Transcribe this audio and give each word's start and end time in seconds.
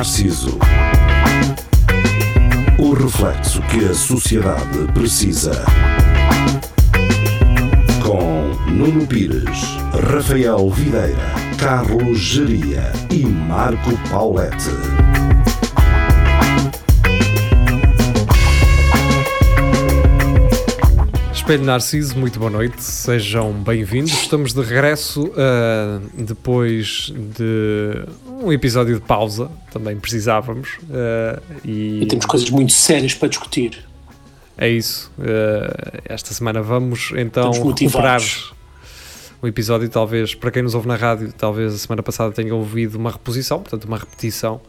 Narciso. 0.00 0.58
O 2.78 2.94
reflexo 2.94 3.60
que 3.64 3.84
a 3.84 3.92
sociedade 3.92 4.90
precisa. 4.94 5.62
Com 8.02 8.48
Nuno 8.70 9.06
Pires, 9.06 9.76
Rafael 10.10 10.70
Videira, 10.70 11.18
Carlos 11.58 12.18
Geria 12.18 12.90
e 13.10 13.26
Marco 13.26 13.90
Paulette. 14.08 14.70
Espelho 21.30 21.64
Narciso, 21.64 22.16
muito 22.16 22.38
boa 22.38 22.50
noite, 22.50 22.82
sejam 22.82 23.52
bem-vindos. 23.52 24.12
Estamos 24.12 24.54
de 24.54 24.62
regresso 24.62 25.26
uh, 25.26 26.00
depois 26.16 27.12
de 27.36 28.06
um 28.44 28.52
episódio 28.52 28.94
de 28.94 29.00
pausa, 29.00 29.50
também 29.72 29.96
precisávamos. 29.98 30.78
Uh, 30.84 31.42
e... 31.64 32.02
e... 32.02 32.06
temos 32.06 32.26
coisas 32.26 32.50
muito 32.50 32.72
sérias 32.72 33.14
para 33.14 33.28
discutir. 33.28 33.84
É 34.56 34.68
isso. 34.68 35.10
Uh, 35.18 36.02
esta 36.04 36.34
semana 36.34 36.62
vamos 36.62 37.12
então 37.16 37.50
recuperar 37.50 38.20
o 39.40 39.46
episódio. 39.46 39.88
Talvez, 39.88 40.34
para 40.34 40.50
quem 40.50 40.62
nos 40.62 40.74
ouve 40.74 40.88
na 40.88 40.96
rádio, 40.96 41.32
talvez 41.32 41.74
a 41.74 41.78
semana 41.78 42.02
passada 42.02 42.32
tenha 42.32 42.54
ouvido 42.54 42.96
uma 42.96 43.10
reposição, 43.10 43.60
portanto, 43.60 43.84
uma 43.84 43.98
repetição. 43.98 44.60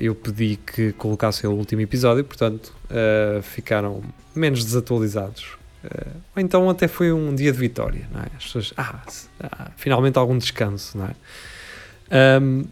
eu 0.00 0.14
pedi 0.14 0.56
que 0.56 0.92
colocassem 0.92 1.48
o 1.48 1.52
último 1.52 1.82
episódio, 1.82 2.24
portanto, 2.24 2.72
ficaram 3.42 4.02
menos 4.34 4.64
desatualizados. 4.64 5.56
Uh, 5.84 6.16
ou 6.34 6.42
então 6.42 6.70
até 6.70 6.88
foi 6.88 7.12
um 7.12 7.34
dia 7.34 7.52
de 7.52 7.58
vitória, 7.58 8.08
não 8.10 8.20
é? 8.20 8.26
As 8.36 8.44
pessoas, 8.44 8.72
ah, 8.76 9.02
ah 9.40 9.70
finalmente 9.76 10.16
algum 10.16 10.38
descanso, 10.38 10.96
não 10.96 11.06
é? 11.06 11.14
Um, 12.10 12.64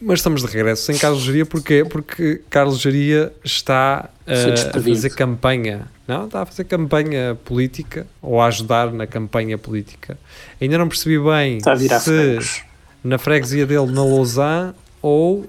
mas 0.00 0.20
estamos 0.20 0.42
de 0.42 0.46
regresso 0.46 0.84
sem 0.84 0.96
Carlos 0.96 1.22
Geria, 1.22 1.44
porquê? 1.44 1.84
Porque 1.84 2.40
Carlos 2.48 2.80
Geria 2.80 3.32
está 3.44 4.08
uh, 4.26 4.78
a 4.78 4.82
fazer 4.82 5.10
campanha, 5.10 5.88
não? 6.08 6.24
Está 6.24 6.42
a 6.42 6.46
fazer 6.46 6.64
campanha 6.64 7.36
política, 7.44 8.06
ou 8.22 8.40
a 8.40 8.46
ajudar 8.46 8.92
na 8.92 9.06
campanha 9.06 9.58
política. 9.58 10.18
Ainda 10.60 10.78
não 10.78 10.88
percebi 10.88 11.18
bem 11.18 11.58
se 12.00 12.62
na 13.04 13.18
freguesia 13.18 13.66
dele 13.66 13.92
na 13.92 14.02
Lausanne 14.02 14.72
ou 15.02 15.40
uh, 15.40 15.46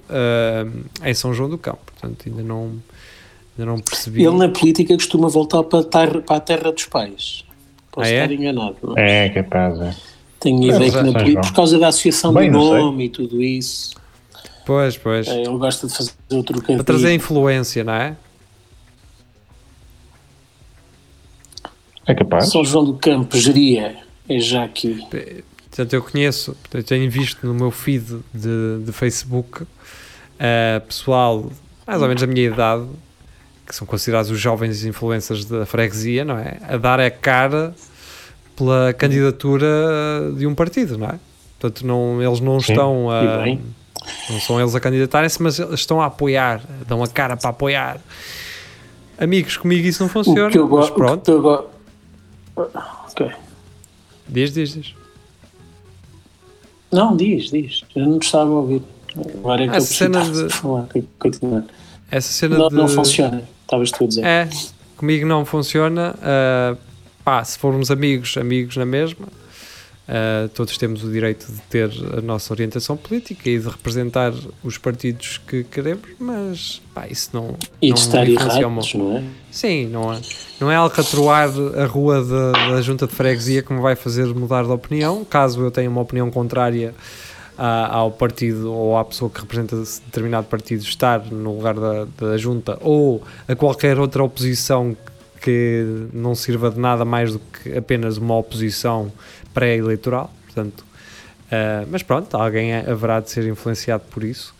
em 1.06 1.14
São 1.14 1.34
João 1.34 1.50
do 1.50 1.58
Campo, 1.58 1.80
portanto 1.86 2.28
ainda 2.28 2.44
não 2.44 2.82
Ainda 3.58 3.72
não 3.72 3.80
percebi. 3.80 4.24
Ele 4.24 4.38
na 4.38 4.50
política 4.50 4.94
costuma 4.96 5.28
voltar 5.28 5.64
para 5.64 5.80
a 5.80 5.84
terra, 5.84 6.22
para 6.22 6.36
a 6.38 6.40
terra 6.40 6.72
dos 6.72 6.86
pais. 6.86 7.46
Posso 7.92 8.10
ah, 8.10 8.14
é? 8.14 8.24
estar 8.24 8.34
enganado. 8.34 8.78
Mas... 8.82 8.98
É, 8.98 9.30
capaz, 9.30 9.80
é. 9.80 9.96
Tenho 10.42 10.72
é, 10.72 10.76
ideia 10.76 10.92
que 10.92 11.02
na 11.04 11.14
política, 11.14 11.42
por 11.42 11.54
causa 11.54 11.80
da 11.80 11.88
associação 11.88 12.34
Bem, 12.34 12.52
do 12.52 12.58
nome 12.58 13.06
e 13.06 13.10
tudo 13.10 13.42
isso. 13.42 13.96
Pois, 14.66 14.98
pois. 14.98 15.28
É, 15.28 15.44
ele 15.44 15.58
gosta 15.58 15.88
de 15.88 15.96
fazer 15.96 16.12
o 16.32 16.44
trocadilho. 16.44 16.78
Para 16.78 16.84
trazer 16.84 17.14
influência, 17.14 17.84
não 17.84 17.94
é? 17.94 18.16
É 22.08 22.16
capaz. 22.16 22.50
São 22.50 22.66
João 22.66 22.84
do 22.84 22.96
Campo, 22.96 23.38
geria, 23.38 23.96
é 24.28 24.40
já 24.40 24.64
aqui. 24.64 25.06
Portanto, 25.70 25.94
eu 25.94 26.02
conheço, 26.02 26.58
eu 26.74 26.84
tenho 26.84 27.10
visto 27.10 27.46
no 27.46 27.54
meu 27.54 27.70
feed 27.70 28.04
de, 28.34 28.84
de 28.84 28.92
Facebook 28.92 29.62
uh, 29.62 29.68
pessoal 30.88 31.52
mais 31.86 32.02
ou 32.02 32.08
menos 32.08 32.22
da 32.22 32.28
minha 32.28 32.48
idade 32.48 32.88
que 33.66 33.76
são 33.76 33.86
considerados 33.86 34.30
os 34.32 34.40
jovens 34.40 34.84
influências 34.84 35.46
da 35.46 35.66
freguesia, 35.66 36.26
não 36.26 36.38
é? 36.38 36.58
A 36.68 36.78
dar 36.78 37.00
a 37.00 37.10
cara 37.10 37.74
pela 38.56 38.94
candidatura 38.94 39.68
de 40.38 40.46
um 40.46 40.56
partido, 40.56 40.98
não 40.98 41.08
é? 41.08 41.20
Portanto, 41.60 41.86
não, 41.86 42.22
eles 42.22 42.40
não 42.40 42.60
Sim, 42.60 42.72
estão 42.72 43.10
a. 43.10 43.46
Não 44.30 44.40
são 44.40 44.60
eles 44.60 44.74
a 44.74 44.80
candidatarem-se, 44.80 45.42
mas 45.42 45.60
estão 45.60 46.02
a 46.02 46.08
apoiar, 46.08 46.62
dão 46.88 47.04
a 47.04 47.08
cara 47.08 47.38
para 47.38 47.52
apoiar. 47.52 48.00
Amigos, 49.20 49.58
comigo 49.58 49.88
isso 49.88 50.02
não 50.02 50.10
funciona. 50.10 50.48
O 50.48 50.52
que 50.52 50.58
eu 50.58 50.68
gosto. 50.68 50.94
Pronto. 50.94 51.42
Go... 51.42 51.70
Ok. 53.12 53.30
Diz, 54.28 54.54
diz, 54.54 54.74
diz. 54.74 54.96
Não, 56.92 57.16
diz, 57.16 57.52
diz. 57.52 57.84
Eu 57.96 58.08
não 58.08 58.18
estava 58.18 58.50
a 58.50 58.54
ouvir. 58.54 58.82
Agora 59.36 59.64
é 59.64 59.68
que 59.68 59.76
Essa 59.76 59.94
eu 59.94 59.98
cena 59.98 60.24
de... 60.24 60.50
falar. 60.50 60.88
Continuar. 61.20 61.64
Essa 62.10 62.34
cena 62.34 62.58
não, 62.58 62.70
de... 62.70 62.76
não 62.76 62.88
funciona 62.88 63.44
estavas 63.72 63.92
tu 63.92 64.04
a 64.04 64.08
dizer. 64.08 64.26
É, 64.26 64.50
comigo 64.98 65.26
não 65.26 65.46
funciona. 65.46 66.16
Uh, 66.18 66.78
pá, 67.24 67.44
se 67.44 67.58
formos 67.58 67.92
amigos, 67.92 68.38
amigos 68.38 68.78
na 68.78 68.86
mesma. 68.86 69.28
Uh, 70.12 70.50
todos 70.50 70.78
temos 70.78 71.04
o 71.06 71.12
direito 71.12 71.50
de 71.50 71.62
ter 71.70 71.90
a 72.18 72.22
nossa 72.22 72.52
orientação 72.52 72.98
política 72.98 73.50
e 73.50 73.58
de 73.58 73.70
representar 73.70 74.34
os 74.62 74.78
partidos 74.78 75.40
que 75.48 75.64
queremos, 75.64 76.10
mas 76.20 76.82
pá, 76.94 77.08
isso 77.08 77.30
não. 77.32 77.56
E 77.82 77.90
não 77.90 77.96
de 77.96 78.02
estar 78.02 78.28
errados, 78.28 78.94
não 78.94 79.18
é? 79.18 79.24
Sim, 79.50 79.88
não 79.88 80.12
é, 80.12 80.20
não 80.60 80.72
é 80.72 80.76
alcatroar 80.76 81.50
a 81.78 81.86
rua 81.86 82.26
da, 82.26 82.52
da 82.52 82.82
junta 82.82 83.08
de 83.08 83.14
freguesia 83.14 83.62
que 83.62 83.72
me 83.72 83.80
vai 83.80 83.96
fazer 83.96 84.26
mudar 84.34 84.64
de 84.64 84.72
opinião. 84.72 85.24
Caso 85.24 85.62
eu 85.62 85.72
tenha 85.72 85.90
uma 85.90 86.02
opinião 86.02 86.30
contrária 86.30 86.94
ao 87.58 88.12
partido 88.12 88.74
ou 88.74 88.98
à 88.98 89.06
pessoa 89.06 89.30
que 89.30 89.40
representa 89.40 89.76
determinado 89.76 90.48
partido 90.48 90.82
estar 90.82 91.24
no 91.32 91.56
lugar 91.56 91.76
da, 91.76 92.08
da 92.18 92.38
junta 92.38 92.78
ou 92.82 93.22
a 93.48 93.56
qualquer 93.56 94.00
outra 94.00 94.24
oposição 94.24 94.98
que 95.42 96.08
não 96.14 96.36
sirva 96.36 96.70
de 96.70 96.80
nada 96.80 97.04
mais 97.04 97.34
do 97.34 97.40
que 97.40 97.76
apenas 97.78 98.18
uma 98.18 98.38
oposição 98.38 99.12
pré-eleitoral, 99.54 100.32
portanto, 100.46 100.82
uh, 100.82 101.88
mas 101.90 102.04
pronto, 102.04 102.36
alguém 102.38 102.74
haverá 102.76 103.20
de 103.20 103.32
ser 103.32 103.48
influenciado 103.48 104.04
por 104.10 104.24
isso. 104.24 104.54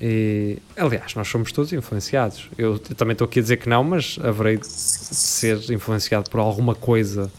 E, 0.00 0.58
aliás, 0.76 1.14
nós 1.14 1.28
somos 1.28 1.52
todos 1.52 1.72
influenciados. 1.72 2.48
Eu, 2.56 2.72
eu 2.72 2.96
também 2.96 3.12
estou 3.12 3.26
aqui 3.26 3.38
a 3.38 3.42
dizer 3.42 3.58
que 3.58 3.68
não, 3.68 3.84
mas 3.84 4.18
haverei 4.22 4.56
de 4.56 4.66
ser 4.66 5.58
influenciado 5.70 6.30
por 6.30 6.40
alguma 6.40 6.74
coisa 6.74 7.30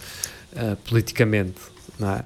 uh, 0.53 0.75
politicamente, 0.87 1.59
não 1.99 2.11
é? 2.11 2.23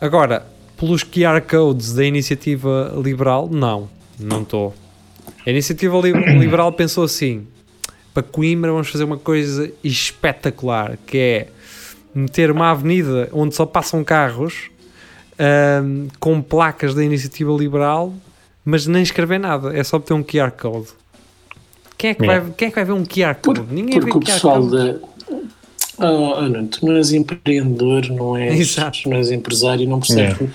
Agora, 0.00 0.46
pelos 0.76 1.02
QR 1.02 1.40
codes 1.42 1.94
da 1.94 2.04
iniciativa 2.04 2.92
liberal, 3.02 3.48
não, 3.50 3.88
não 4.18 4.42
estou. 4.42 4.74
A 5.46 5.50
iniciativa 5.50 5.98
liberal 5.98 6.72
pensou 6.72 7.04
assim: 7.04 7.46
para 8.20 8.22
Coimbra 8.22 8.72
vamos 8.72 8.88
fazer 8.88 9.04
uma 9.04 9.16
coisa 9.16 9.70
espetacular, 9.82 10.98
que 11.06 11.18
é 11.18 11.48
meter 12.14 12.50
uma 12.50 12.70
avenida 12.70 13.28
onde 13.32 13.54
só 13.54 13.64
passam 13.64 14.04
carros 14.04 14.70
um, 15.82 16.08
com 16.18 16.42
placas 16.42 16.94
da 16.94 17.02
iniciativa 17.02 17.52
liberal, 17.52 18.12
mas 18.64 18.86
nem 18.86 19.02
escrever 19.02 19.38
nada, 19.38 19.76
é 19.76 19.82
só 19.82 19.98
ter 19.98 20.12
um 20.12 20.22
QR 20.22 20.50
code. 20.50 20.88
Quem 21.96 22.10
é 22.10 22.14
que, 22.14 22.26
vai, 22.26 22.40
quem 22.56 22.68
é 22.68 22.70
que 22.70 22.74
vai 22.74 22.84
ver 22.84 22.92
um 22.92 23.04
QR 23.04 23.34
code? 23.34 23.60
Por, 23.60 23.72
Ninguém 23.72 24.00
porque 24.00 24.12
vê 24.12 24.16
o 24.16 24.20
pessoal 24.20 24.62
code. 24.62 25.00
Oh, 25.98 26.48
não, 26.48 26.66
tu 26.66 26.86
não 26.86 26.96
és 26.96 27.12
empreendedor, 27.12 28.08
não 28.08 28.34
és, 28.38 28.76
não 29.04 29.16
és 29.16 29.30
empresário, 29.30 29.86
não 29.86 30.00
percebes 30.00 30.40
é. 30.40 30.46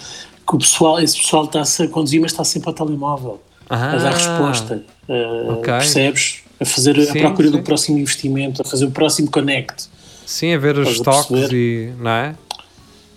que 0.48 0.56
o 0.56 0.58
pessoal, 0.58 1.00
esse 1.00 1.18
pessoal 1.18 1.46
está-se 1.46 1.84
a 1.84 1.88
conduzir, 1.88 2.20
mas 2.20 2.32
está 2.32 2.44
sempre 2.44 2.70
ao 2.70 2.74
telemóvel 2.74 3.40
ah, 3.70 3.92
a 3.92 3.96
dar 3.98 4.14
resposta. 4.14 4.84
Uh, 5.08 5.54
okay. 5.54 5.74
Percebes? 5.74 6.45
A 6.60 6.66
fazer 6.66 6.96
sim, 7.02 7.20
a 7.20 7.22
procura 7.22 7.50
sim. 7.50 7.58
do 7.58 7.64
próximo 7.64 7.98
investimento, 7.98 8.62
a 8.62 8.66
fazer 8.66 8.86
o 8.86 8.92
próximo 8.92 9.30
connect. 9.30 9.90
Sim, 10.26 10.54
a 10.54 10.58
ver 10.58 10.78
os 10.78 10.90
estoques 10.90 11.52
e, 11.52 11.92
não 12.00 12.12
é? 12.12 12.36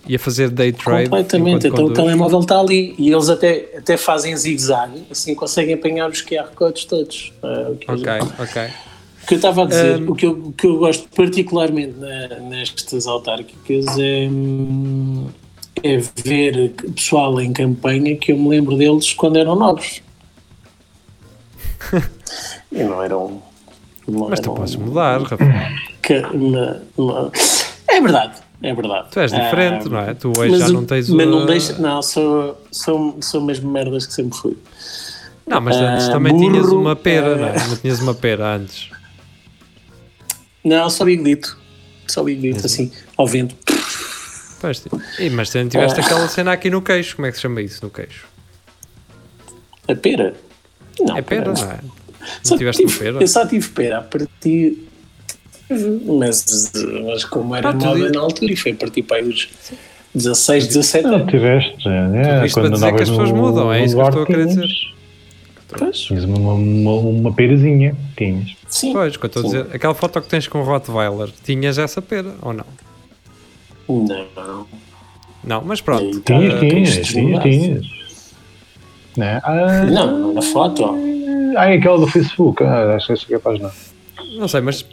E 0.06 0.16
a 0.16 0.18
fazer 0.18 0.50
day 0.50 0.72
trade. 0.72 1.04
Completamente, 1.04 1.66
então 1.66 1.84
conduz. 1.84 1.98
o 1.98 2.02
telemóvel 2.02 2.40
está 2.40 2.58
ali 2.58 2.94
e 2.98 3.12
eles 3.12 3.28
até, 3.28 3.68
até 3.76 3.96
fazem 3.96 4.36
zigue-zague, 4.36 5.04
assim 5.10 5.34
conseguem 5.34 5.74
apanhar 5.74 6.10
os 6.10 6.22
QR 6.22 6.48
codes 6.54 6.84
todos. 6.84 7.32
Uh, 7.42 7.78
ok, 7.86 8.12
ok 8.38 8.70
que 9.28 9.34
eu 9.34 9.36
estava 9.36 9.64
a 9.64 9.66
dizer, 9.66 10.00
um, 10.00 10.10
o, 10.10 10.14
que 10.14 10.24
eu, 10.24 10.32
o 10.32 10.52
que 10.52 10.66
eu 10.66 10.78
gosto 10.78 11.06
particularmente 11.14 11.94
na, 11.98 12.40
nestas 12.40 13.06
autárquicas 13.06 13.84
é, 13.98 14.26
é 15.82 15.98
ver 16.24 16.72
pessoal 16.94 17.38
em 17.38 17.52
campanha 17.52 18.16
que 18.16 18.32
eu 18.32 18.38
me 18.38 18.48
lembro 18.48 18.74
deles 18.76 19.12
quando 19.12 19.36
eram 19.36 19.54
novos. 19.54 20.00
e 22.72 22.82
não 22.82 23.02
eram. 23.02 23.42
Não 24.06 24.28
Mas 24.28 24.40
tu 24.40 24.54
podes 24.54 24.76
mudar, 24.76 25.22
Rafael. 25.22 25.50
é 27.88 28.00
verdade, 28.00 28.40
é 28.62 28.74
verdade. 28.74 29.08
Tu 29.10 29.20
és 29.20 29.30
diferente, 29.32 29.88
não 29.88 29.98
é? 29.98 30.14
Tu 30.14 30.32
hoje 30.36 30.58
já 30.58 30.68
não 30.68 30.84
tens 30.84 31.10
mas 31.10 31.26
o. 31.26 31.30
não 31.30 31.46
deixa, 31.46 31.74
não, 31.74 32.02
sou, 32.02 32.60
sou, 32.70 33.18
sou 33.20 33.40
mesmo 33.42 33.70
merdas 33.70 34.06
que 34.06 34.14
sempre 34.14 34.38
fui. 34.38 34.56
Não, 35.46 35.60
mas 35.60 35.76
antes 35.76 36.08
uh, 36.08 36.12
também 36.12 36.32
burro, 36.32 36.50
tinhas 36.50 36.68
uma 36.68 36.96
pera, 36.96 37.34
uh, 37.34 37.38
não 37.38 37.48
é? 37.48 37.68
Não 37.68 37.76
tinhas 37.76 38.00
uma 38.00 38.14
pera 38.14 38.56
antes. 38.56 38.90
Não, 40.64 40.90
só 40.90 41.04
bigodito. 41.04 41.58
Só 42.06 42.22
bigodito, 42.22 42.66
assim, 42.66 42.92
ao 43.16 43.26
vento. 43.26 43.54
Pois, 44.60 44.84
e, 45.18 45.30
mas 45.30 45.50
tiveste 45.50 46.00
uh, 46.00 46.04
aquela 46.04 46.28
cena 46.28 46.52
aqui 46.52 46.68
no 46.68 46.82
queixo, 46.82 47.16
como 47.16 47.26
é 47.26 47.30
que 47.30 47.36
se 47.36 47.42
chama 47.42 47.62
isso 47.62 47.82
no 47.82 47.90
queixo? 47.90 48.26
A 49.86 49.94
pera? 49.94 50.34
Não, 51.00 51.16
é 51.16 51.22
pera, 51.22 51.52
não 51.52 51.70
é? 51.70 51.78
Não 52.48 52.58
tiveste 52.58 52.86
tive, 52.86 52.98
pera? 52.98 53.18
Eu 53.20 53.28
só 53.28 53.46
tive 53.46 53.68
pera 53.68 53.98
a 53.98 54.02
partir. 54.02 54.86
Mas, 56.06 56.72
mas 57.04 57.24
como 57.24 57.54
era 57.54 57.72
moda 57.72 58.10
na 58.10 58.20
altura, 58.20 58.52
e 58.52 58.56
foi 58.56 58.72
a 58.72 58.74
partir 58.74 59.02
para 59.02 59.18
aí 59.18 59.24
dos 59.24 59.48
16, 60.14 60.66
17 60.68 61.06
anos. 61.06 61.20
Não 61.20 61.26
tiveste, 61.26 61.88
é. 61.88 62.46
Isto 62.46 62.60
para 62.60 62.70
dizer 62.70 62.94
que 62.94 63.02
as 63.02 63.10
pessoas 63.10 63.32
mudam, 63.32 63.72
é 63.72 63.84
isso 63.84 63.94
que 63.94 64.00
eu 64.00 64.06
estou 64.08 64.22
a 64.22 64.26
querer 64.26 64.46
dizer. 64.46 64.68
Pois. 65.68 65.98
Tinhas 65.98 66.24
uma, 66.24 66.54
uma, 66.54 66.92
uma 66.92 67.32
perazinha. 67.34 67.94
Tinhas. 68.16 68.54
Sim. 68.68 68.92
Pois, 68.94 69.16
que 69.18 69.24
eu 69.24 69.26
estou 69.26 69.42
a 69.42 69.44
dizer, 69.44 69.66
aquela 69.74 69.94
foto 69.94 70.20
que 70.22 70.28
tens 70.28 70.48
com 70.48 70.60
o 70.60 70.64
Rottweiler, 70.64 71.28
tinhas 71.44 71.76
essa 71.76 72.00
pera 72.00 72.34
ou 72.40 72.54
não? 72.54 72.64
Não. 73.86 74.66
Não, 75.44 75.62
mas 75.64 75.80
pronto. 75.82 76.20
Tinhas, 76.20 76.54
Ah, 76.54 76.60
tinhas, 76.60 77.06
tinhas, 77.08 77.42
tinhas. 77.42 77.86
Né? 79.16 79.40
Ah, 79.44 79.84
Não, 79.84 80.32
na 80.32 80.42
foto. 80.42 80.94
Ah, 81.56 81.70
é 81.70 81.76
aquela 81.76 81.98
do 81.98 82.06
Facebook. 82.06 82.62
Ah, 82.64 82.94
acho 82.96 83.06
que 83.08 83.12
essa 83.12 83.26
capaz 83.26 83.60
não. 83.60 83.70
Não 84.36 84.46
sei, 84.48 84.60
mas 84.60 84.84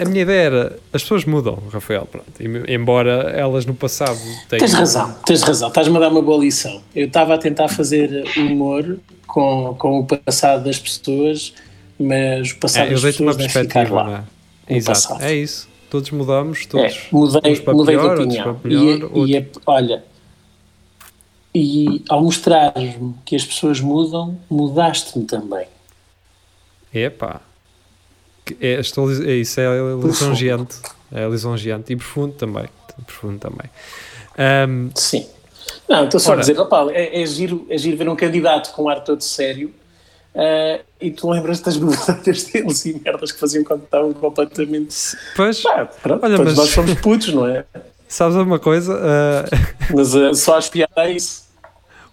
a 0.00 0.04
minha 0.08 0.22
ideia 0.22 0.40
era 0.42 0.78
as 0.92 1.02
pessoas 1.02 1.24
mudam, 1.24 1.58
Rafael, 1.72 2.06
pronto. 2.06 2.26
Embora 2.68 3.30
elas 3.36 3.66
no 3.66 3.74
passado 3.74 4.18
tenham. 4.48 4.60
Tens 4.60 4.72
razão, 4.72 5.14
tens 5.26 5.42
razão. 5.42 5.68
Estás-me 5.68 5.96
a 5.96 6.00
dar 6.00 6.10
uma 6.10 6.22
boa 6.22 6.38
lição. 6.42 6.80
Eu 6.94 7.06
estava 7.06 7.34
a 7.34 7.38
tentar 7.38 7.68
fazer 7.68 8.24
humor 8.36 8.98
com, 9.26 9.74
com 9.78 9.98
o 10.00 10.06
passado 10.06 10.64
das 10.64 10.78
pessoas, 10.78 11.52
mas 11.98 12.52
o 12.52 12.56
passado 12.58 12.84
É, 12.86 12.94
eu 12.94 13.00
das 13.00 13.02
uma 13.20 13.32
pessoas 13.32 13.36
deve 13.36 13.48
ficar 13.48 13.62
perspectiva, 13.64 13.94
lá. 14.02 14.04
não 14.04 14.14
é? 14.16 14.76
Exato, 14.76 15.00
passado. 15.00 15.22
é 15.22 15.34
isso. 15.34 15.68
Todos 15.90 16.10
mudamos, 16.10 16.60
É, 16.62 16.66
todos. 16.68 16.98
mudei, 17.12 17.52
uns 17.52 17.60
para 17.60 17.74
mudei 17.74 17.96
pior, 17.96 18.16
de 18.16 18.22
opinião. 18.22 18.54
para 18.54 18.68
melhor, 18.70 19.10
e, 19.14 19.30
e 19.32 19.36
é- 19.36 19.46
olha, 19.66 20.04
e 21.54 22.02
ao 22.08 22.22
mostrar-me 22.22 23.14
que 23.24 23.36
as 23.36 23.44
pessoas 23.44 23.80
mudam, 23.80 24.36
mudaste-me 24.50 25.24
também. 25.24 25.66
Epá. 26.94 27.40
É, 28.60 28.78
estou, 28.80 29.10
é, 29.10 29.34
isso 29.36 29.58
é 29.60 29.66
lisonjeante. 30.02 30.76
É 31.12 31.26
lisonjeante 31.26 31.92
e 31.92 31.96
profundo 31.96 32.34
também. 32.34 32.68
Profundo 33.06 33.38
também. 33.38 33.70
Ahm, 34.38 34.90
Sim. 34.94 35.26
Não, 35.88 36.04
estou 36.04 36.20
só 36.20 36.30
Ora. 36.30 36.38
a 36.38 36.40
dizer, 36.40 36.58
opá, 36.58 36.86
é, 36.90 37.22
é, 37.22 37.26
giro, 37.26 37.66
é 37.70 37.76
giro 37.78 37.96
ver 37.96 38.08
um 38.08 38.16
candidato 38.16 38.72
com 38.72 38.84
um 38.84 38.88
ar 38.88 39.02
todo 39.02 39.22
sério 39.22 39.72
ah, 40.34 40.80
e 41.00 41.10
tu 41.10 41.30
lembras 41.30 41.60
das 41.60 41.76
novidades 41.76 42.44
deles 42.44 42.84
e 42.84 43.00
merdas 43.02 43.32
que 43.32 43.38
faziam 43.38 43.64
quando 43.64 43.84
estavam 43.84 44.12
completamente. 44.12 44.94
pois, 45.36 45.60
Pá, 45.62 45.86
pronto, 45.86 46.24
Olha, 46.24 46.38
mas- 46.38 46.56
nós 46.56 46.70
somos 46.70 46.94
putos, 46.94 47.32
não 47.32 47.46
é? 47.46 47.64
sabes 48.08 48.36
uma 48.36 48.58
coisa? 48.58 48.98
Ah, 49.00 49.44
Mas 49.94 50.14
ah, 50.14 50.34
só 50.34 50.56
as 50.58 50.68
piadas 50.68 50.96
é 50.96 51.12
isso. 51.12 51.43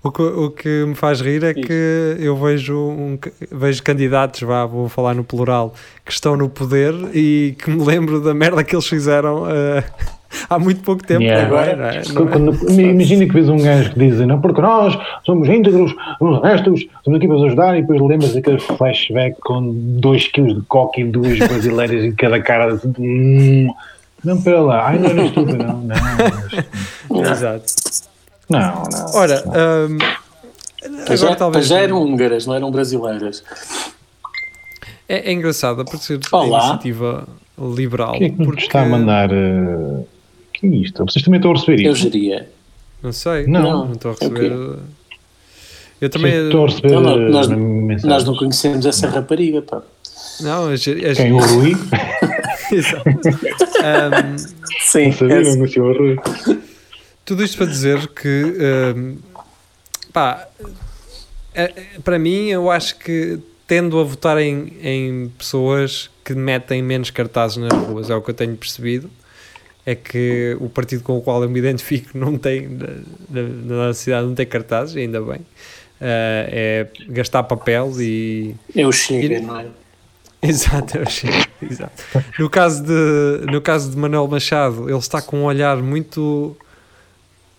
O, 0.04 0.12
que, 0.12 0.22
o 0.22 0.50
que 0.50 0.86
me 0.86 0.96
faz 0.96 1.22
rir 1.22 1.44
é 1.44 1.54
Diz. 1.54 1.66
que 1.66 2.16
eu 2.20 2.36
vejo, 2.36 2.76
um, 2.76 3.20
vejo 3.52 3.84
candidatos, 3.84 4.42
vá, 4.42 4.66
vou 4.66 4.90
falar 4.90 5.14
no 5.14 5.24
plural, 5.24 5.74
que 6.06 6.12
estão 6.12 6.36
no 6.36 6.50
poder 6.50 6.94
e 7.14 7.56
que 7.60 7.70
me 7.70 7.84
lembro 7.84 8.20
da 8.20 8.34
merda 8.34 8.64
que 8.64 8.76
eles 8.76 8.88
fizeram 8.88 9.46
ah, 9.46 9.84
há 10.50 10.58
muito 10.58 10.82
pouco 10.82 11.06
tempo. 11.06 11.22
Yeah. 11.22 11.46
Agora, 11.46 11.76
não 11.76 11.86
é? 11.86 11.98
É? 11.98 12.02
Quando- 12.14 12.72
imagina 12.82 13.26
que 13.28 13.34
vês 13.34 13.48
um 13.48 13.58
gajo 13.58 13.92
que 13.92 14.00
diz 14.00 14.20
não, 14.22 14.42
porque 14.42 14.60
nós 14.62 14.98
somos 15.24 15.48
íntegros, 15.48 15.94
somos 16.18 16.40
honestos, 16.40 16.82
estamos 16.82 17.18
aqui 17.18 17.28
para 17.28 17.46
ajudar 17.46 17.78
e 17.78 17.82
depois 17.82 18.02
lembras 18.02 18.34
daquele 18.34 18.60
flashback 18.60 19.40
com 19.42 19.72
2 20.00 20.28
kg 20.30 20.54
de 20.56 20.62
coca 20.62 21.00
e 21.00 21.04
duas 21.04 21.38
brasileiras 21.38 22.04
em 22.04 22.12
cada 22.14 22.42
cara. 22.42 22.80
Hum, 22.98 23.72
não, 24.24 24.42
pera 24.42 24.62
lá, 24.62 24.88
ai 24.88 25.00
não 25.00 25.10
era 25.10 25.26
estúpido, 25.26 25.58
não, 25.58 25.82
não, 25.82 25.96
não, 27.10 27.22
Exato. 27.32 28.11
Não, 28.52 28.84
não. 28.84 29.16
Ora, 29.16 29.44
ahm, 29.48 29.98
Já, 31.08 31.14
agora 31.14 31.36
talvez. 31.36 31.68
já 31.68 31.80
eram 31.80 32.02
húngaras, 32.02 32.46
não 32.46 32.56
eram 32.56 32.70
brasileiras. 32.72 33.44
É, 35.08 35.30
é 35.30 35.34
engraçado 35.34 35.84
por 35.86 35.98
ser 36.00 36.20
Olá. 36.32 36.60
iniciativa 36.60 37.28
liberal. 37.60 38.14
Quem 38.14 38.28
é 38.28 38.30
que 38.30 38.38
nos 38.38 38.48
porque, 38.48 38.64
está 38.64 38.82
a 38.82 38.86
mandar? 38.86 39.30
eh, 39.32 40.04
que 40.54 40.66
é 40.68 40.70
isto? 40.70 41.04
Vocês 41.06 41.24
também 41.24 41.38
estão 41.40 41.52
a 41.52 41.56
receber 41.56 41.84
Eu 41.86 41.94
isto? 41.94 42.04
geria. 42.04 42.50
Não 43.04 43.12
sei, 43.12 43.46
Não. 43.48 43.62
não, 43.62 43.86
não 43.86 43.94
estou 43.94 44.12
a 44.12 44.14
É 44.14 44.18
receber. 44.28 44.78
Eu 46.00 46.10
também. 46.10 46.46
Estão 46.46 46.64
a 46.64 46.68
receber 46.68 46.92
Não, 46.92 47.02
não, 47.02 47.18
nós- 47.30 47.50
eh? 47.52 48.08
Nós 48.08 48.24
não 48.24 48.36
conhecemos 48.36 48.86
essa 48.86 49.08
rapariga, 49.10 49.62
pá. 49.62 49.82
Não, 50.40 50.68
a, 50.70 50.74
a, 50.74 50.78
Quem? 51.16 51.32
O 51.34 51.38
Rui? 51.40 51.74
Exato. 52.72 53.04
Ahm, 53.84 54.38
Sim, 54.82 55.06
Não 55.08 55.14
sabia, 55.14 55.36
é- 55.36 55.42
não 55.44 55.58
conhecia 55.58 55.84
o 55.84 55.94
Rui. 55.98 56.20
Tudo 57.32 57.46
isto 57.46 57.56
para 57.56 57.66
dizer 57.68 58.08
que, 58.10 58.58
ahm, 58.60 59.16
pá, 60.12 60.50
é- 61.56 61.64
é- 61.64 62.00
para 62.04 62.20
mim, 62.20 62.48
eu 62.50 62.70
acho 62.70 62.98
que 62.98 63.40
tendo 63.66 63.98
a 64.02 64.04
votar 64.04 64.38
em, 64.38 64.74
em 64.84 65.30
pessoas 65.38 66.10
que 66.26 66.34
metem 66.34 66.84
menos 66.84 67.10
cartazes 67.10 67.56
nas 67.56 67.72
ruas, 67.72 68.10
é 68.10 68.16
o 68.16 68.22
que 68.22 68.32
eu 68.32 68.34
tenho 68.34 68.54
percebido. 68.58 69.10
É 69.86 69.96
que 69.96 70.58
o 70.60 70.68
partido 70.68 71.04
com 71.04 71.18
o 71.18 71.22
qual 71.22 71.42
eu 71.42 71.50
me 71.50 71.58
identifico 71.58 72.18
não 72.18 72.38
tem, 72.38 72.68
na, 72.68 72.88
na, 73.30 73.88
na 73.88 73.94
cidade, 73.94 74.28
não 74.28 74.36
tem 74.36 74.46
cartazes, 74.46 74.98
ainda 74.98 75.22
bem. 75.22 75.40
Ah, 76.02 76.46
é 76.50 76.88
gastar 77.08 77.44
papel 77.44 77.94
e, 78.02 78.54
é 78.76 78.86
o 78.86 78.92
Chega, 78.92 79.40
não 79.40 79.58
é? 79.58 79.68
Exato, 80.44 80.98
eu 80.98 81.04
achei. 81.04 81.30
Exato. 81.62 82.04
No 82.38 82.50
caso, 82.50 82.84
de, 82.84 83.46
no 83.50 83.62
caso 83.62 83.90
de 83.90 83.96
Manuel 83.96 84.28
Machado, 84.28 84.90
ele 84.90 85.00
está 85.00 85.22
com 85.22 85.38
um 85.38 85.44
olhar 85.46 85.78
muito 85.78 86.58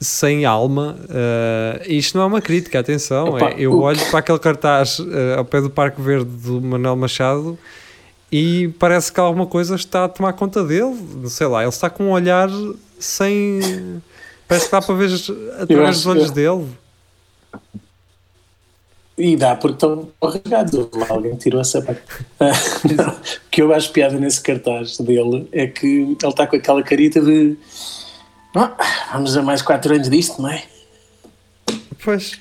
sem 0.03 0.45
alma. 0.45 0.97
eh, 1.09 1.83
isto 1.89 2.17
não 2.17 2.25
é 2.25 2.27
uma 2.27 2.41
crítica, 2.41 2.79
atenção. 2.81 3.29
Opa, 3.29 3.51
é, 3.51 3.55
eu 3.59 3.79
olho 3.81 4.01
para 4.11 4.19
aquele 4.19 4.39
cartaz 4.39 4.99
eh, 5.01 5.35
ao 5.37 5.45
pé 5.45 5.61
do 5.61 5.71
Parque 5.71 6.01
Verde 6.03 6.25
do 6.31 6.61
Manuel 6.61 6.97
Machado 6.97 7.59
e 8.31 8.69
parece 8.79 9.13
que 9.13 9.21
alguma 9.21 9.47
coisa 9.47 9.75
está 9.75 10.05
a 10.05 10.09
tomar 10.09 10.33
conta 10.35 10.65
dele. 10.65 10.97
Não 11.17 11.29
sei 11.29 11.47
lá, 11.47 11.61
ele 11.63 11.69
está 11.71 11.89
com 11.91 12.05
um 12.05 12.11
olhar 12.13 12.49
sem. 12.99 14.01
Parece 14.49 14.67
que 14.67 14.73
dá 14.73 14.83
para 14.83 14.95
ver 14.95 15.11
através 15.61 15.97
dos 15.97 16.07
olhos 16.07 16.29
que- 16.29 16.35
dele. 16.35 16.67
E 19.19 19.37
dá, 19.37 19.55
porque 19.55 19.75
estão 19.75 20.09
regados. 20.23 20.89
Alguém 21.09 21.37
tirou 21.37 21.61
essa 21.61 21.83
parte. 21.83 22.03
O 23.47 23.51
que 23.55 23.61
eu 23.61 23.73
acho 23.75 23.93
piada 23.93 24.19
nesse 24.19 24.41
cartaz 24.41 24.97
dele 24.97 25.47
é 25.53 25.67
que 25.67 25.87
ele 25.87 26.17
está 26.31 26.47
com 26.47 26.57
aquela 26.57 26.83
carita 26.83 27.21
de. 27.21 27.55
"Ah, 28.55 29.11
vamos 29.13 29.37
a 29.37 29.43
mais 29.43 29.63
4 29.63 29.95
anos 29.95 30.09
disto, 30.11 30.41
não 30.43 30.51
é? 30.51 30.63
Pois. 32.05 32.39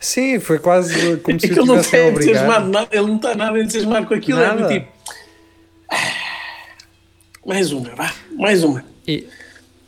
Sim, 0.00 0.40
foi 0.40 0.58
quase 0.58 1.16
como 1.18 1.36
É 1.36 1.40
se 1.40 1.46
que 1.52 1.58
eu 1.58 1.62
ele 1.62 1.66
não 1.72 1.78
está 1.80 1.96
obrigado. 1.98 2.12
entusiasmado, 2.22 2.68
nada, 2.68 2.88
ele 2.90 3.06
não 3.06 3.16
está 3.16 3.34
nada 3.34 3.58
entusiasmado 3.60 4.06
com 4.06 4.14
aquilo. 4.14 4.40
É 4.40 4.46
Nada. 4.46 4.62
do 4.62 4.68
tipo. 4.68 4.88
"Ah, 5.90 5.96
Mais 7.46 7.72
uma, 7.72 7.90
vá, 7.94 8.12
mais 8.36 8.64
uma. 8.64 8.84
E, 9.06 9.26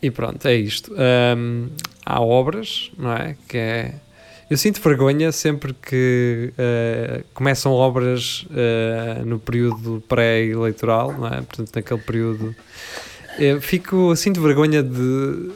e 0.03 0.11
pronto, 0.11 0.47
é 0.47 0.55
isto. 0.55 0.93
Hum, 1.37 1.69
há 2.05 2.21
obras, 2.21 2.91
não 2.99 3.13
é? 3.13 3.37
Que 3.49 3.57
é. 3.59 3.95
Eu 4.51 4.57
sinto 4.59 4.81
vergonha 4.83 5.33
sempre 5.33 5.73
que 5.73 6.53
eh, 6.59 7.23
começam 7.33 7.73
obras 7.73 8.45
eh, 8.55 9.23
no 9.25 9.39
período 9.39 10.03
pré-eleitoral, 10.07 11.13
não 11.13 11.27
é? 11.29 11.37
Portanto, 11.41 11.71
naquele 11.75 12.01
período. 12.01 12.55
Eu 13.39 13.61
fico, 13.61 14.15
sinto 14.17 14.41
vergonha 14.41 14.83
de, 14.83 15.51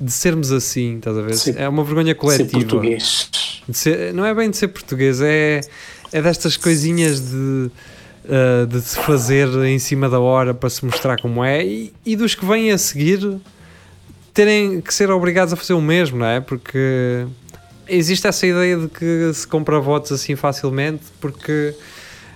de 0.00 0.10
sermos 0.12 0.50
assim, 0.52 0.96
estás 0.96 1.16
a 1.16 1.22
ver? 1.22 1.34
Ser- 1.34 1.56
é 1.58 1.68
uma 1.68 1.84
vergonha 1.84 2.08
Ser 2.08 2.14
coletiva. 2.14 2.50
português. 2.60 3.30
De 3.68 3.76
ser- 3.76 4.12
não 4.14 4.24
é 4.24 4.34
bem 4.34 4.50
de 4.50 4.56
ser 4.56 4.68
português, 4.68 5.20
é, 5.20 5.60
é 6.12 6.22
destas 6.22 6.56
coisinhas 6.56 7.20
de, 7.20 7.70
uh, 8.24 8.66
de 8.68 8.80
se 8.80 8.96
fazer 9.00 9.48
em 9.66 9.78
cima 9.78 10.08
da 10.08 10.18
hora 10.20 10.52
para 10.54 10.68
se 10.70 10.84
mostrar 10.84 11.20
como 11.20 11.44
é 11.44 11.64
e, 11.64 11.92
e 12.04 12.16
dos 12.16 12.34
que 12.34 12.44
vêm 12.44 12.70
a 12.72 12.78
seguir 12.78 13.38
terem 14.34 14.80
que 14.80 14.92
ser 14.92 15.10
obrigados 15.10 15.52
a 15.52 15.56
fazer 15.56 15.72
o 15.72 15.80
mesmo, 15.80 16.18
não 16.18 16.26
é? 16.26 16.40
Porque 16.40 17.26
existe 17.88 18.26
essa 18.26 18.46
ideia 18.46 18.76
de 18.76 18.88
que 18.88 19.32
se 19.32 19.46
compra 19.46 19.80
votos 19.80 20.12
assim 20.12 20.36
facilmente 20.36 21.04
porque, 21.20 21.74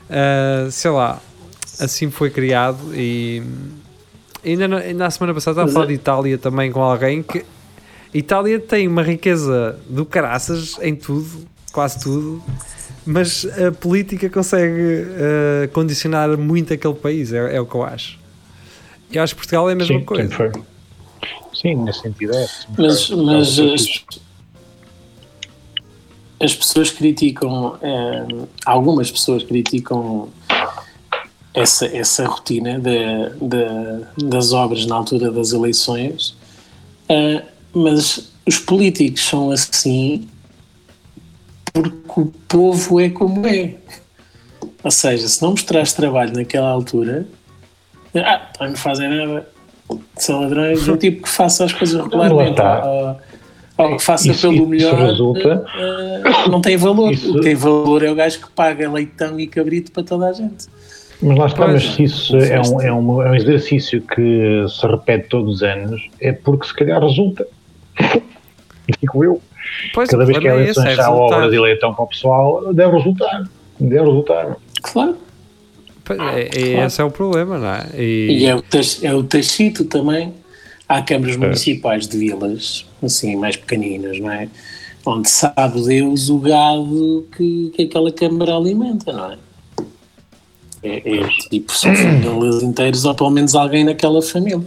uh, 0.09 0.71
sei 0.71 0.91
lá, 0.91 1.21
assim 1.79 2.11
foi 2.11 2.31
criado 2.31 2.79
e 2.95 3.43
ainda 4.45 4.69
na, 4.69 4.79
ainda 4.79 5.05
na 5.05 5.11
semana 5.11 5.35
passada 5.35 5.53
estava 5.63 5.71
a 5.71 5.73
falar 5.73 5.85
é- 5.85 5.89
de 5.89 5.95
Itália 5.95 6.39
também 6.39 6.71
com 6.73 6.81
alguém 6.83 7.23
que 7.23 7.39
a 7.39 7.45
Itália 8.19 8.59
tem 8.59 8.89
uma 8.89 9.03
riqueza 9.03 9.79
do 9.89 10.05
caraças 10.05 10.77
em 10.83 10.95
tudo, 10.97 11.47
quase 11.73 12.01
tudo, 12.01 12.43
mas 13.07 13.47
a 13.59 13.71
política 13.73 14.29
consegue 14.29 15.07
eh, 15.17 15.69
condicionar 15.73 16.37
muito 16.37 16.73
aquele 16.75 16.95
país, 16.95 17.33
é, 17.33 17.57
é 17.57 17.61
o 17.61 17.67
que 17.67 17.75
eu 17.75 17.85
acho. 17.85 18.19
Eu 19.13 19.23
acho 19.23 19.35
que 19.35 19.41
Portugal 19.41 19.69
é 19.71 19.73
a 19.73 19.77
mesma 19.77 19.99
Sim, 19.99 20.05
coisa. 20.05 20.29
sempre. 20.37 20.63
Sim, 21.55 21.75
nesse 21.77 22.01
sentido 22.01 22.35
é. 22.35 22.47
Mas, 22.79 23.11
mas 23.11 23.59
É, 23.59 23.75
as, 23.75 24.05
as 26.41 26.55
pessoas 26.57 26.91
criticam, 26.91 27.77
eh, 27.83 28.27
algumas 28.65 29.11
pessoas 29.11 29.43
criticam 29.45 30.29
essa, 31.61 31.87
essa 31.87 32.27
rotina 32.27 32.79
de, 32.79 32.99
de- 33.41 34.29
das 34.29 34.53
obras 34.53 34.87
na 34.87 34.97
altura 34.97 35.31
das 35.31 35.53
eleições, 35.53 36.37
eh, 37.09 37.43
mas 37.73 38.33
os 38.47 38.59
políticos 38.59 39.23
são 39.23 39.51
assim 39.51 40.29
porque 41.73 42.21
o 42.21 42.27
povo 42.49 43.01
é 43.01 43.09
como 43.11 43.47
é. 43.47 43.75
Ou 44.83 44.91
seja, 44.91 45.29
se 45.29 45.43
não 45.43 45.51
mostrares 45.51 45.93
trabalho 45.93 46.33
naquela 46.35 46.71
altura, 46.71 47.27
ah, 48.15 48.49
não 48.61 48.75
fazem 48.77 49.09
nada, 49.09 49.49
são 50.17 50.41
ladrões, 50.41 50.89
o 50.89 50.97
tipo 50.97 51.23
que 51.23 51.29
faça 51.29 51.65
as 51.65 51.73
coisas 51.73 52.03
regularmente 52.03 52.61
Ou 53.79 53.97
que 53.97 54.03
faça 54.03 54.29
isso, 54.29 54.41
pelo 54.51 54.67
melhor, 54.67 54.95
resulta, 54.95 55.65
uh, 55.65 56.51
não 56.51 56.61
tem 56.61 56.77
valor. 56.77 57.13
Isso, 57.13 57.31
o 57.31 57.35
que 57.37 57.41
tem 57.41 57.55
valor 57.55 58.03
é 58.03 58.11
o 58.11 58.15
gajo 58.15 58.41
que 58.41 58.51
paga 58.51 58.91
leitão 58.91 59.39
e 59.39 59.47
cabrito 59.47 59.93
para 59.93 60.03
toda 60.03 60.29
a 60.29 60.33
gente. 60.33 60.67
Mas 61.23 61.39
lá 61.39 61.47
está, 61.47 61.69
mas 61.69 61.85
se 61.85 62.05
isso 62.05 62.37
é 62.37 62.61
um, 62.61 62.81
é, 62.81 62.93
um, 62.93 63.23
é 63.23 63.31
um 63.31 63.35
exercício 63.35 64.01
que 64.01 64.65
se 64.69 64.87
repete 64.87 65.29
todos 65.29 65.57
os 65.57 65.63
anos, 65.63 66.09
é 66.19 66.33
porque 66.33 66.67
se 66.67 66.75
calhar 66.75 67.03
resulta. 67.03 67.47
E 68.89 68.99
fico 68.99 69.23
eu. 69.23 69.41
Pois, 69.95 70.09
Cada 70.09 70.25
vez 70.25 70.37
que 70.37 70.49
há 70.49 70.53
é 70.53 70.55
eleições 70.57 70.99
é 70.99 71.01
há 71.01 71.13
obras 71.13 71.49
de 71.49 71.61
leitão 71.61 71.95
para 71.95 72.05
o 72.05 72.09
pessoal, 72.09 72.75
deve 72.75 72.97
resultar. 72.97 73.45
Deve 73.79 74.05
resultar. 74.05 74.57
Claro. 74.83 75.17
É, 76.09 76.41
é, 76.41 76.49
claro. 76.49 76.87
Esse 76.87 77.01
é 77.01 77.05
o 77.05 77.11
problema, 77.11 77.57
não 77.57 77.69
é? 77.69 77.87
E, 77.97 78.41
e 78.41 78.47
é, 78.47 78.57
o, 78.57 78.63
é 79.03 79.15
o 79.15 79.23
tecido 79.23 79.85
também. 79.85 80.35
Há 80.89 81.03
câmaras 81.03 81.37
é. 81.37 81.39
municipais 81.39 82.09
de 82.09 82.19
vilas, 82.19 82.85
assim, 83.01 83.37
mais 83.37 83.57
pequeninas, 83.57 84.19
não 84.19 84.33
é? 84.33 84.49
Onde 85.07 85.31
sabe 85.31 85.81
Deus 85.83 86.29
o 86.29 86.39
gado 86.39 87.29
que, 87.37 87.71
que 87.77 87.83
aquela 87.85 88.11
câmara 88.11 88.57
alimenta, 88.57 89.13
não 89.13 89.33
é? 89.33 89.39
É, 90.83 91.19
é 91.19 91.29
tipo, 91.51 91.73
são 91.73 91.95
famílias 91.95 92.63
inteiras, 92.63 93.05
ou 93.05 93.15
pelo 93.15 93.31
menos 93.31 93.55
alguém 93.55 93.85
naquela 93.85 94.23
família. 94.23 94.61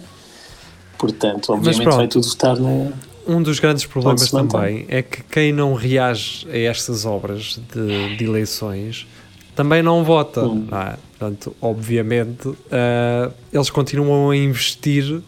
Portanto, 0.97 1.51
obviamente 1.51 1.95
vai 1.95 2.07
tudo 2.07 2.25
estar 2.25 2.55
na. 2.55 2.91
Um 3.25 3.41
dos 3.41 3.59
grandes 3.59 3.85
problemas 3.85 4.29
também 4.29 4.85
é 4.89 5.01
que 5.01 5.23
quem 5.23 5.53
não 5.53 5.73
reage 5.73 6.45
a 6.49 6.57
estas 6.57 7.05
obras 7.05 7.59
de, 7.73 8.17
de 8.17 8.25
eleições 8.25 9.07
também 9.55 9.81
não 9.81 10.03
vota. 10.03 10.41
Hum. 10.45 10.67
Não 10.69 10.81
é? 10.81 10.97
Portanto, 11.17 11.55
obviamente, 11.61 12.47
uh, 12.47 13.33
eles 13.51 13.69
continuam 13.69 14.29
a 14.29 14.35
investir 14.35 15.13
uh, 15.13 15.23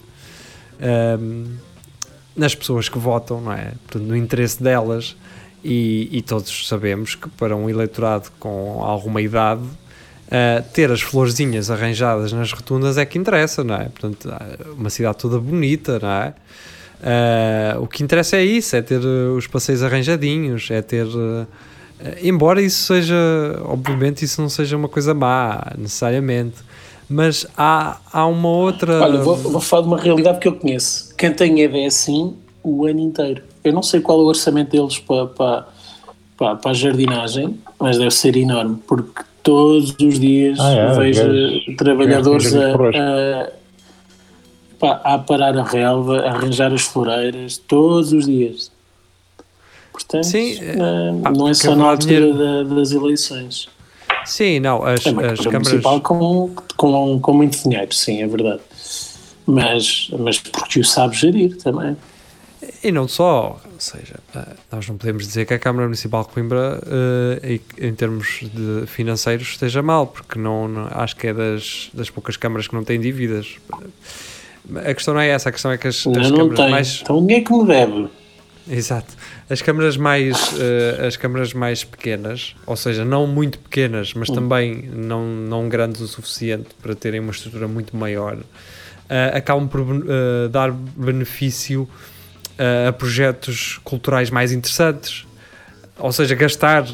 nas 2.36 2.54
pessoas 2.54 2.90
que 2.90 2.98
votam, 2.98 3.40
não 3.40 3.54
é? 3.54 3.72
Portanto, 3.86 4.04
no 4.04 4.16
interesse 4.16 4.62
delas. 4.62 5.16
E, 5.68 6.10
e, 6.12 6.22
todos 6.22 6.68
sabemos 6.68 7.16
que 7.16 7.28
para 7.28 7.56
um 7.56 7.68
eleitorado 7.68 8.30
com 8.40 8.84
alguma 8.84 9.20
idade, 9.20 9.64
uh, 10.28 10.64
ter 10.74 10.92
as 10.92 11.02
florzinhas 11.02 11.70
arranjadas 11.70 12.32
nas 12.32 12.52
rotundas 12.52 12.98
é 12.98 13.06
que 13.06 13.18
interessa, 13.18 13.64
não 13.64 13.76
é? 13.76 13.86
Portanto, 13.86 14.30
uma 14.78 14.90
cidade 14.90 15.18
toda 15.18 15.40
bonita, 15.40 16.00
não 16.00 16.10
é? 16.10 16.34
Uh, 17.02 17.84
o 17.84 17.88
que 17.88 18.04
interessa 18.04 18.38
é 18.38 18.44
isso, 18.44 18.76
é 18.76 18.82
ter 18.82 19.00
os 19.00 19.48
passeios 19.48 19.84
arranjadinhos, 19.84 20.70
é 20.72 20.82
ter 20.82 21.06
uh, 21.06 21.46
eh, 22.00 22.20
embora 22.24 22.62
isso 22.62 22.94
seja, 22.94 23.16
obviamente, 23.64 24.26
isso 24.26 24.42
não 24.42 24.50
seja 24.50 24.76
uma 24.76 24.90
coisa 24.90 25.14
má, 25.14 25.72
necessariamente, 25.78 26.58
mas 27.08 27.46
há, 27.56 28.00
há 28.12 28.26
uma 28.26 28.50
outra. 28.50 29.02
Olha, 29.02 29.20
vou, 29.20 29.36
vou 29.36 29.62
falar 29.62 29.84
de 29.84 29.88
uma 29.88 30.00
realidade 30.00 30.40
que 30.40 30.48
eu 30.48 30.56
conheço. 30.56 31.14
Quem 31.16 31.32
tem 31.32 31.62
EV 31.62 31.78
é 31.78 31.86
assim 31.86 32.36
o 32.64 32.86
ano 32.86 33.00
inteiro. 33.00 33.44
Eu 33.64 33.74
não 33.74 33.84
sei 33.84 34.02
qual 34.02 34.20
é 34.20 34.24
o 34.24 34.26
orçamento 34.26 34.72
deles 34.72 34.98
para, 34.98 35.28
para, 35.28 35.68
para, 36.38 36.56
para 36.56 36.72
a 36.72 36.74
jardinagem, 36.74 37.60
mas 37.80 37.98
deve 37.98 38.12
ser 38.12 38.36
enorme, 38.36 38.80
porque 38.88 39.22
todos 39.46 39.96
os 40.02 40.20
dias 40.20 40.60
ah, 40.60 40.74
é, 40.74 40.94
vejo 40.94 41.76
trabalhadores 41.78 42.54
a, 42.54 42.74
a, 44.82 44.88
a, 44.88 45.14
a 45.14 45.20
parar 45.20 45.58
a 45.58 45.64
relva, 45.64 46.20
a 46.20 46.32
arranjar 46.32 46.74
as 46.74 46.82
floreiras, 46.82 47.58
todos 47.58 48.12
os 48.12 48.26
dias 48.26 48.76
Portanto, 49.96 50.26
Sim, 50.26 50.56
uh, 50.56 51.22
pá, 51.22 51.32
não 51.32 51.48
é 51.48 51.54
só 51.54 51.74
na 51.74 51.86
altura 51.86 52.34
da, 52.34 52.64
das 52.76 52.92
eleições. 52.92 53.70
Sim, 54.26 54.60
não, 54.60 54.84
as, 54.84 55.06
é 55.06 55.10
as 55.10 55.40
câmaras... 55.40 55.46
municipal 55.46 56.02
com, 56.02 56.52
com, 56.76 57.20
com 57.22 57.34
muito 57.34 57.64
dinheiro, 57.64 57.94
sim, 57.94 58.22
é 58.22 58.28
verdade. 58.28 58.60
Mas, 59.46 60.10
mas 60.20 60.38
porque 60.40 60.82
o 60.82 60.84
sabe 60.84 61.16
gerir 61.16 61.56
também. 61.58 61.96
E 62.84 62.92
não 62.92 63.08
só, 63.08 63.60
ou 63.66 63.80
seja, 63.80 64.16
eh, 64.36 64.46
nós 64.72 64.88
não 64.88 64.98
podemos 64.98 65.26
dizer 65.26 65.46
que 65.46 65.54
a 65.54 65.60
Câmara 65.60 65.86
Municipal 65.86 66.24
de 66.24 66.30
Coimbra, 66.30 66.80
uh, 66.84 67.60
em 67.78 67.94
termos 67.94 68.42
de 68.42 68.86
financeiros, 68.88 69.50
esteja 69.50 69.82
mal, 69.82 70.08
porque 70.08 70.38
não, 70.40 70.68
não, 70.68 70.88
acho 70.92 71.16
que 71.16 71.28
é 71.28 71.34
das, 71.34 71.90
das 71.94 72.10
poucas 72.10 72.38
câmaras 72.38 72.68
que 72.68 72.76
não 72.76 72.84
têm 72.84 73.00
dívidas. 73.00 73.56
A 74.86 74.94
questão 74.94 75.14
não 75.14 75.22
é 75.22 75.30
essa, 75.30 75.50
a 75.50 75.52
questão 75.52 75.72
é 75.72 75.78
que 75.78 75.88
as, 75.88 76.06
não, 76.06 76.22
as 76.22 76.32
não 76.32 76.38
câmaras 76.38 76.58
tem. 76.60 76.70
mais. 76.70 77.02
Então 77.02 77.22
ninguém 77.22 77.44
que 77.44 77.54
me 77.54 77.66
deve. 77.66 78.10
Exato. 78.68 79.14
As 79.50 79.62
câmaras 79.62 79.96
mais 79.96 80.54
uh, 80.54 81.06
as 81.08 81.16
câmaras 81.16 81.54
mais 81.54 81.84
pequenas, 81.84 82.56
ou 82.66 82.76
seja, 82.76 83.06
não 83.06 83.28
muito 83.28 83.60
pequenas, 83.60 84.14
mas 84.14 84.30
uhum. 84.30 84.36
também 84.36 84.90
não, 84.92 85.26
não 85.26 85.70
grandes 85.70 86.02
o 86.02 86.08
suficiente 86.08 86.70
para 86.82 86.96
terem 86.96 87.20
uma 87.20 87.32
estrutura 87.32 87.68
muito 87.68 87.96
maior, 87.96 88.36
uh, 88.36 88.44
acabam 89.36 89.68
por 89.68 89.82
uh, 89.82 90.50
dar 90.50 90.72
benefício 90.72 91.88
a 92.88 92.92
projetos 92.92 93.80
culturais 93.84 94.30
mais 94.30 94.52
interessantes. 94.52 95.26
Ou 95.98 96.12
seja, 96.12 96.36
gastar 96.36 96.86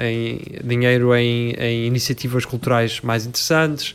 em 0.00 0.40
dinheiro 0.64 1.14
em, 1.14 1.52
em 1.52 1.86
iniciativas 1.86 2.44
culturais 2.44 3.00
mais 3.00 3.24
interessantes, 3.24 3.94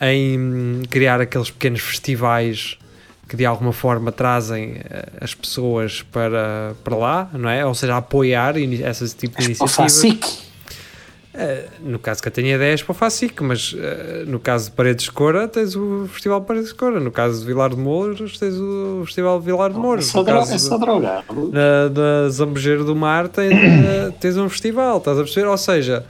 em 0.00 0.82
criar 0.90 1.20
aqueles 1.20 1.50
pequenos 1.50 1.80
festivais 1.80 2.76
que 3.28 3.36
de 3.36 3.46
alguma 3.46 3.72
forma 3.72 4.12
trazem 4.12 4.76
as 5.18 5.34
pessoas 5.34 6.02
para, 6.02 6.74
para 6.84 6.96
lá, 6.96 7.30
não 7.32 7.48
é? 7.48 7.64
Ou 7.64 7.74
seja, 7.74 7.96
apoiar 7.96 8.56
essas 8.82 9.14
tipo 9.14 9.38
de 9.38 9.46
iniciativas. 9.46 9.92
Uh, 11.34 11.90
no 11.90 11.98
caso 11.98 12.20
que 12.20 12.28
eu 12.28 12.32
tenho 12.32 12.54
ideias 12.54 12.82
para 12.82 12.92
o 12.92 12.94
FACIC, 12.94 13.42
mas 13.42 13.72
uh, 13.72 13.78
no 14.26 14.38
caso 14.38 14.66
de 14.66 14.76
Paredes 14.76 15.06
de 15.06 15.12
Cora 15.12 15.48
tens 15.48 15.74
o 15.74 16.06
Festival 16.12 16.42
Paredes 16.42 16.68
de 16.68 16.74
Cora, 16.74 17.00
no 17.00 17.10
caso 17.10 17.40
de 17.40 17.46
Vilar 17.46 17.70
de 17.70 17.76
Mouros 17.76 18.38
tens 18.38 18.54
o 18.54 19.02
Festival 19.06 19.40
Vilar 19.40 19.72
de 19.72 19.78
Mouros. 19.78 20.08
É 20.08 20.10
só, 20.10 20.22
dro 20.22 20.36
é 20.36 20.58
só 20.58 20.76
drogado. 20.76 21.50
Na, 21.50 21.88
da 21.88 22.28
Zambujeiro 22.28 22.84
do 22.84 22.94
Mar 22.94 23.28
tens, 23.28 23.54
uh, 23.54 24.12
tens 24.20 24.36
um 24.36 24.46
festival, 24.50 24.98
estás 24.98 25.18
a 25.18 25.22
perceber? 25.22 25.46
Ou 25.46 25.56
seja, 25.56 26.04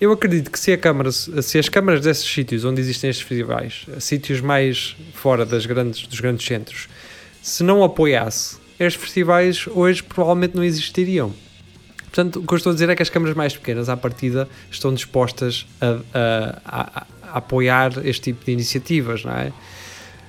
eu 0.00 0.10
acredito 0.10 0.50
que 0.50 0.58
se, 0.58 0.76
câmara, 0.76 1.12
se 1.12 1.56
as 1.56 1.68
câmaras 1.68 2.00
desses 2.00 2.28
sítios 2.28 2.64
onde 2.64 2.80
existem 2.80 3.10
estes 3.10 3.24
festivais, 3.24 3.86
sítios 4.00 4.40
mais 4.40 4.96
fora 5.14 5.46
das 5.46 5.66
grandes, 5.66 6.04
dos 6.08 6.18
grandes 6.18 6.44
centros, 6.44 6.88
se 7.40 7.62
não 7.62 7.84
apoiasse, 7.84 8.56
estes 8.80 9.00
festivais 9.00 9.68
hoje 9.68 10.02
provavelmente 10.02 10.56
não 10.56 10.64
existiriam. 10.64 11.32
Portanto, 12.12 12.40
o 12.40 12.46
que 12.46 12.52
eu 12.52 12.58
estou 12.58 12.70
a 12.70 12.74
dizer 12.74 12.90
é 12.90 12.94
que 12.94 13.02
as 13.02 13.08
câmaras 13.08 13.34
mais 13.34 13.56
pequenas, 13.56 13.88
à 13.88 13.96
partida, 13.96 14.46
estão 14.70 14.92
dispostas 14.92 15.66
a, 15.80 15.86
a, 16.12 16.60
a, 16.66 17.06
a 17.32 17.38
apoiar 17.38 17.90
este 18.04 18.32
tipo 18.32 18.44
de 18.44 18.52
iniciativas, 18.52 19.24
não 19.24 19.32
é? 19.32 19.48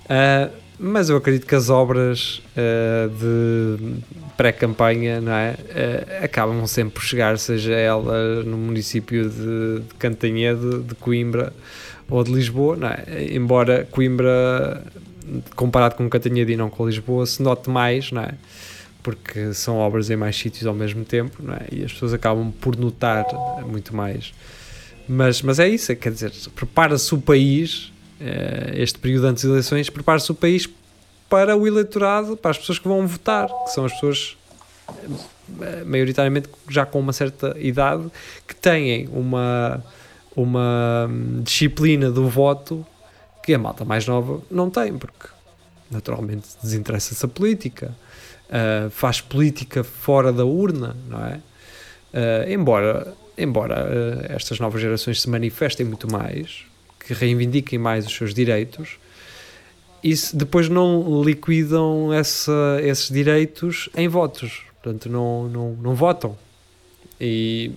Uh, 0.05 0.63
mas 0.79 1.09
eu 1.09 1.17
acredito 1.17 1.45
que 1.45 1.55
as 1.55 1.69
obras 1.69 2.41
uh, 2.55 3.09
de 3.09 4.01
pré-campanha 4.37 5.19
não 5.19 5.33
é? 5.33 5.51
Uh, 5.59 6.23
acabam 6.23 6.65
sempre 6.67 6.93
por 6.93 7.03
chegar, 7.03 7.37
seja 7.37 7.73
ela 7.73 8.43
no 8.43 8.57
município 8.57 9.29
de, 9.29 9.81
de 9.81 9.95
Cantanhede, 9.99 10.83
de 10.83 10.95
Coimbra 10.95 11.51
ou 12.09 12.23
de 12.23 12.31
Lisboa, 12.31 12.77
é? 13.07 13.35
embora 13.35 13.85
Coimbra, 13.91 14.81
comparado 15.53 15.95
com 15.95 16.09
Cantanhede 16.09 16.53
e 16.53 16.55
não 16.55 16.69
com 16.69 16.87
Lisboa, 16.87 17.25
se 17.25 17.43
note 17.43 17.69
mais, 17.69 18.09
não 18.09 18.21
é? 18.21 18.35
Porque 19.03 19.53
são 19.53 19.77
obras 19.77 20.09
em 20.09 20.15
mais 20.15 20.35
sítios 20.35 20.65
ao 20.65 20.73
mesmo 20.73 21.03
tempo 21.03 21.43
não 21.43 21.53
é? 21.53 21.67
e 21.71 21.83
as 21.83 21.91
pessoas 21.91 22.13
acabam 22.13 22.51
por 22.51 22.75
notar 22.77 23.25
muito 23.67 23.95
mais. 23.95 24.33
Mas, 25.07 25.41
mas 25.41 25.59
é 25.59 25.67
isso, 25.67 25.91
é, 25.91 25.95
quer 25.95 26.13
dizer, 26.13 26.31
prepara-se 26.55 27.13
o 27.13 27.19
país 27.19 27.91
eh, 28.19 28.71
este 28.75 28.97
período 28.99 29.27
antes 29.27 29.43
das 29.43 29.51
eleições, 29.51 29.89
prepara-se 29.89 30.31
o 30.31 30.35
país 30.35 30.69
para 31.29 31.57
o 31.57 31.67
eleitorado, 31.67 32.37
para 32.37 32.51
as 32.51 32.57
pessoas 32.57 32.79
que 32.79 32.87
vão 32.87 33.05
votar, 33.05 33.49
que 33.65 33.71
são 33.71 33.83
as 33.83 33.91
pessoas 33.91 34.37
eh, 35.61 35.83
maioritariamente 35.83 36.47
já 36.69 36.85
com 36.85 37.01
uma 37.01 37.11
certa 37.11 37.53
idade, 37.59 38.09
que 38.47 38.55
têm 38.55 39.09
uma, 39.11 39.83
uma 40.35 41.09
disciplina 41.43 42.09
do 42.09 42.29
voto 42.29 42.85
que 43.43 43.53
a 43.53 43.59
malta 43.59 43.83
mais 43.83 44.07
nova 44.07 44.41
não 44.49 44.69
tem, 44.69 44.97
porque 44.97 45.27
naturalmente 45.91 46.47
desinteressa-se 46.61 47.25
a 47.25 47.27
política, 47.27 47.93
uh, 48.53 48.89
faz 48.91 49.19
política 49.19 49.83
fora 49.83 50.31
da 50.31 50.45
urna, 50.45 50.95
não 51.09 51.25
é? 51.25 51.39
Uh, 52.13 52.51
embora 52.51 53.13
embora 53.37 53.85
uh, 53.85 54.31
estas 54.31 54.59
novas 54.59 54.81
gerações 54.81 55.21
se 55.21 55.29
manifestem 55.29 55.85
muito 55.85 56.11
mais, 56.11 56.65
que 56.99 57.13
reivindiquem 57.13 57.79
mais 57.79 58.05
os 58.05 58.13
seus 58.13 58.33
direitos 58.33 58.97
e 60.03 60.13
depois 60.33 60.69
não 60.69 61.23
liquidam 61.23 62.13
essa, 62.13 62.79
esses 62.81 63.09
direitos 63.09 63.89
em 63.95 64.07
votos. 64.07 64.61
Portanto, 64.81 65.09
não, 65.09 65.47
não, 65.47 65.73
não 65.81 65.95
votam. 65.95 66.37
E, 67.19 67.71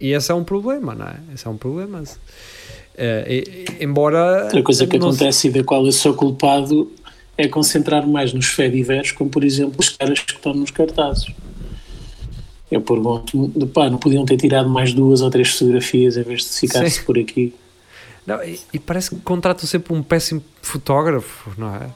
e 0.00 0.12
esse 0.12 0.30
é 0.30 0.34
um 0.34 0.44
problema, 0.44 0.94
não 0.94 1.06
é? 1.06 1.16
Esse 1.34 1.46
é 1.46 1.50
um 1.50 1.56
problema. 1.56 2.00
Uh, 2.00 3.82
embora. 3.82 4.44
Outra 4.44 4.62
coisa 4.62 4.86
que 4.86 4.96
acontece 4.96 5.48
e 5.48 5.50
da 5.50 5.64
qual 5.64 5.84
eu 5.84 5.92
sou 5.92 6.14
culpado 6.14 6.90
é 7.38 7.46
concentrar 7.46 8.06
mais 8.06 8.32
nos 8.32 8.46
fediveres, 8.46 9.12
como 9.12 9.30
por 9.30 9.44
exemplo 9.44 9.76
os 9.78 9.88
caras 9.90 10.18
que 10.18 10.32
estão 10.32 10.52
nos 10.52 10.72
cartazes. 10.72 11.26
Eu 12.70 12.82
pergunto, 12.82 13.48
pá, 13.72 13.88
não 13.88 13.96
podiam 13.96 14.26
ter 14.26 14.36
tirado 14.36 14.68
mais 14.68 14.92
duas 14.92 15.22
ou 15.22 15.30
três 15.30 15.50
fotografias 15.52 16.16
em 16.16 16.22
vez 16.22 16.42
de 16.42 16.48
ficar-se 16.48 17.02
por 17.02 17.16
aqui. 17.18 17.54
Não, 18.26 18.42
e, 18.44 18.58
e, 18.74 18.78
parece 18.78 19.08
que 19.08 19.16
contratam 19.22 19.66
sempre 19.66 19.94
um 19.94 20.02
péssimo 20.02 20.42
fotógrafo, 20.60 21.50
não 21.56 21.74
é? 21.74 21.86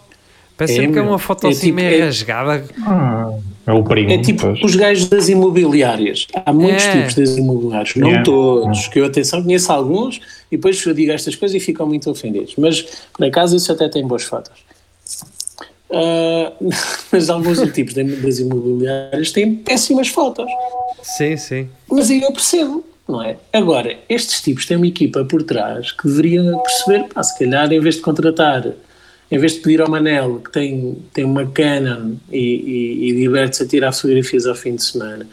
Parece 0.57 0.75
é, 0.75 0.77
sempre 0.77 0.93
que 0.93 0.99
é 0.99 1.03
uma 1.03 1.19
foto 1.19 1.47
é 1.47 1.51
assim 1.51 1.67
tipo, 1.67 1.77
meio 1.77 2.01
é, 2.03 2.05
rasgada. 2.05 2.65
Ah, 2.87 3.33
É 3.67 3.73
o 3.73 3.83
primo. 3.83 4.11
É 4.11 4.19
tipo 4.19 4.43
pois. 4.43 4.63
os 4.63 4.75
gajos 4.75 5.09
das 5.09 5.29
imobiliárias. 5.29 6.27
Há 6.47 6.53
muitos 6.53 6.85
É. 6.85 6.93
tipos 6.93 7.15
das 7.17 7.37
imobiliárias, 7.37 7.95
não 7.97 8.11
É. 8.11 8.23
todos. 8.23 8.89
Que 8.89 9.01
eu, 9.01 9.05
atenção, 9.05 9.43
conheço 9.43 9.71
alguns 9.71 10.21
e 10.51 10.57
depois 10.57 10.83
eu 10.87 10.95
digo 10.95 11.13
estas 11.13 11.35
coisas 11.35 11.55
e 11.55 11.61
ficam 11.61 11.87
muito 11.87 12.09
ofendidos. 12.11 12.55
Mas, 12.57 12.81
por 13.13 13.27
acaso, 13.27 13.55
isso 13.57 13.71
até 13.71 13.89
tem 13.89 14.07
boas 14.07 14.23
fotos. 14.23 14.53
Ah, 15.93 16.53
mas 17.13 17.29
alguns 17.29 17.61
tipos 17.73 17.95
das 17.95 18.39
imobiliárias 18.39 19.31
têm 19.31 19.55
péssimas 19.57 20.09
fotos. 20.09 20.47
Sim, 21.03 21.37
sim. 21.37 21.69
Mas 21.91 22.11
aí 22.11 22.23
eu 22.23 22.33
percebo, 22.33 22.85
não 23.07 23.23
é? 23.23 23.37
Agora, 23.53 23.97
estes 24.09 24.41
tipos 24.41 24.65
têm 24.67 24.77
uma 24.77 24.87
equipa 24.87 25.25
por 25.25 25.43
trás 25.43 25.93
que 25.93 26.07
deveria 26.07 26.43
perceber, 26.59 27.09
pá, 27.09 27.23
se 27.23 27.39
calhar 27.39 27.71
em 27.73 27.81
vez 27.81 27.97
de 27.97 28.01
contratar, 28.01 28.73
em 29.31 29.39
vez 29.39 29.53
de 29.53 29.61
pedir 29.61 29.81
ao 29.81 29.91
Manel 29.91 30.41
que 30.41 30.51
tem, 30.51 30.97
tem 31.13 31.25
uma 31.25 31.47
Canon 31.47 32.15
e, 32.31 32.39
e, 32.39 33.11
e 33.11 33.17
diverte-se 33.17 33.63
a 33.63 33.67
tirar 33.67 33.93
fotografias 33.93 34.47
ao 34.47 34.55
fim 34.55 34.77
de 34.77 34.85
semana, 34.85 35.27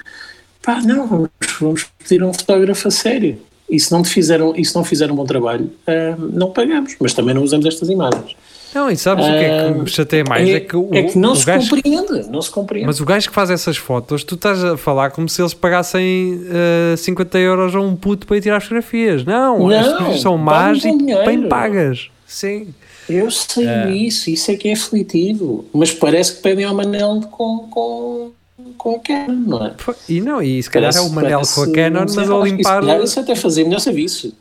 pá, 0.62 0.82
não, 0.82 1.08
vamos, 1.08 1.30
vamos 1.60 1.86
pedir 2.00 2.22
a 2.22 2.28
um 2.28 2.34
fotógrafo 2.34 2.88
a 2.88 2.92
sério. 2.92 3.39
E 3.70 3.80
se 3.80 3.92
não 3.92 4.04
fizeram, 4.04 4.56
e 4.56 4.66
se 4.66 4.74
não 4.74 4.84
fizeram 4.84 5.13
um 5.13 5.18
bom 5.18 5.25
trabalho, 5.25 5.70
ah, 5.86 6.16
não 6.18 6.50
pagamos, 6.50 6.96
mas 7.00 7.13
também 7.13 7.36
não 7.36 7.44
usamos 7.44 7.68
estas 7.68 7.88
imagens. 7.88 8.36
Não, 8.74 8.90
e 8.90 8.96
sabes 8.98 9.26
o 9.26 9.30
que 9.30 9.36
é 9.36 9.44
que 9.64 9.68
Ah, 9.68 9.72
me 9.72 9.88
chateia 9.90 10.24
mais? 10.28 10.48
É, 10.48 10.60
que 10.60 10.76
o, 10.76 10.90
é 10.94 11.04
que 11.04 11.18
não 11.18 11.32
o 11.32 11.36
se 11.36 11.46
gajo, 11.46 11.70
compreende, 11.72 12.30
não 12.30 12.42
se 12.42 12.52
compreende. 12.52 12.86
Mas 12.88 13.00
o 13.00 13.06
gajo 13.06 13.28
que 13.30 13.34
faz 13.34 13.50
essas 13.50 13.78
fotos, 13.78 14.24
tu 14.24 14.36
estás 14.36 14.64
a 14.64 14.78
falar 14.78 15.10
como 15.12 15.28
se 15.28 15.42
eles 15.42 15.54
pagassem 15.54 16.42
eh, 16.50 16.96
50 16.98 17.38
euros 17.40 17.76
a 17.76 17.80
um 17.82 17.96
puto 17.96 18.28
para 18.28 18.38
ir 18.38 18.42
tirar 18.42 18.62
fotografias. 18.62 19.24
Não, 19.26 19.60
Não, 19.60 19.70
as 19.70 19.86
fotografias 19.88 20.22
são 20.22 20.38
más 20.38 20.84
e 20.86 20.98
dinheiro. 20.98 21.26
bem 21.26 21.48
pagas. 21.50 22.10
Sim. 22.28 22.74
Eu 23.10 23.32
sei 23.32 23.66
isso, 24.06 24.30
isso 24.30 24.52
é 24.52 24.56
que 24.56 24.70
é 24.70 24.74
aflitivo. 24.74 25.66
Mas 25.74 25.92
parece 25.92 26.36
que 26.36 26.42
pedem 26.44 26.64
ao 26.66 26.76
Manel 26.76 27.22
com, 27.32 27.68
com, 27.72 28.32
com 28.78 28.96
a 28.96 29.00
Canon, 29.00 29.34
não 29.48 29.66
é? 29.66 29.72
E 30.08 30.22
não, 30.22 30.40
e 30.44 30.62
se 30.62 30.70
calhar 30.70 30.96
é 30.96 31.00
o 31.02 31.10
Manel 31.10 31.40
com 31.42 31.62
a 31.62 31.66
Parece- 31.66 31.72
Canon, 31.74 32.00
mas 32.02 32.18
a 32.18 32.22
acho 32.22 32.44
que 32.44 32.50
limpar. 32.52 32.82
Se 32.84 32.88
calhar 32.88 33.04
isso 33.04 33.20
até 33.20 33.36
fazer 33.36 33.64
melhor 33.64 33.80
serviço. 33.80 34.32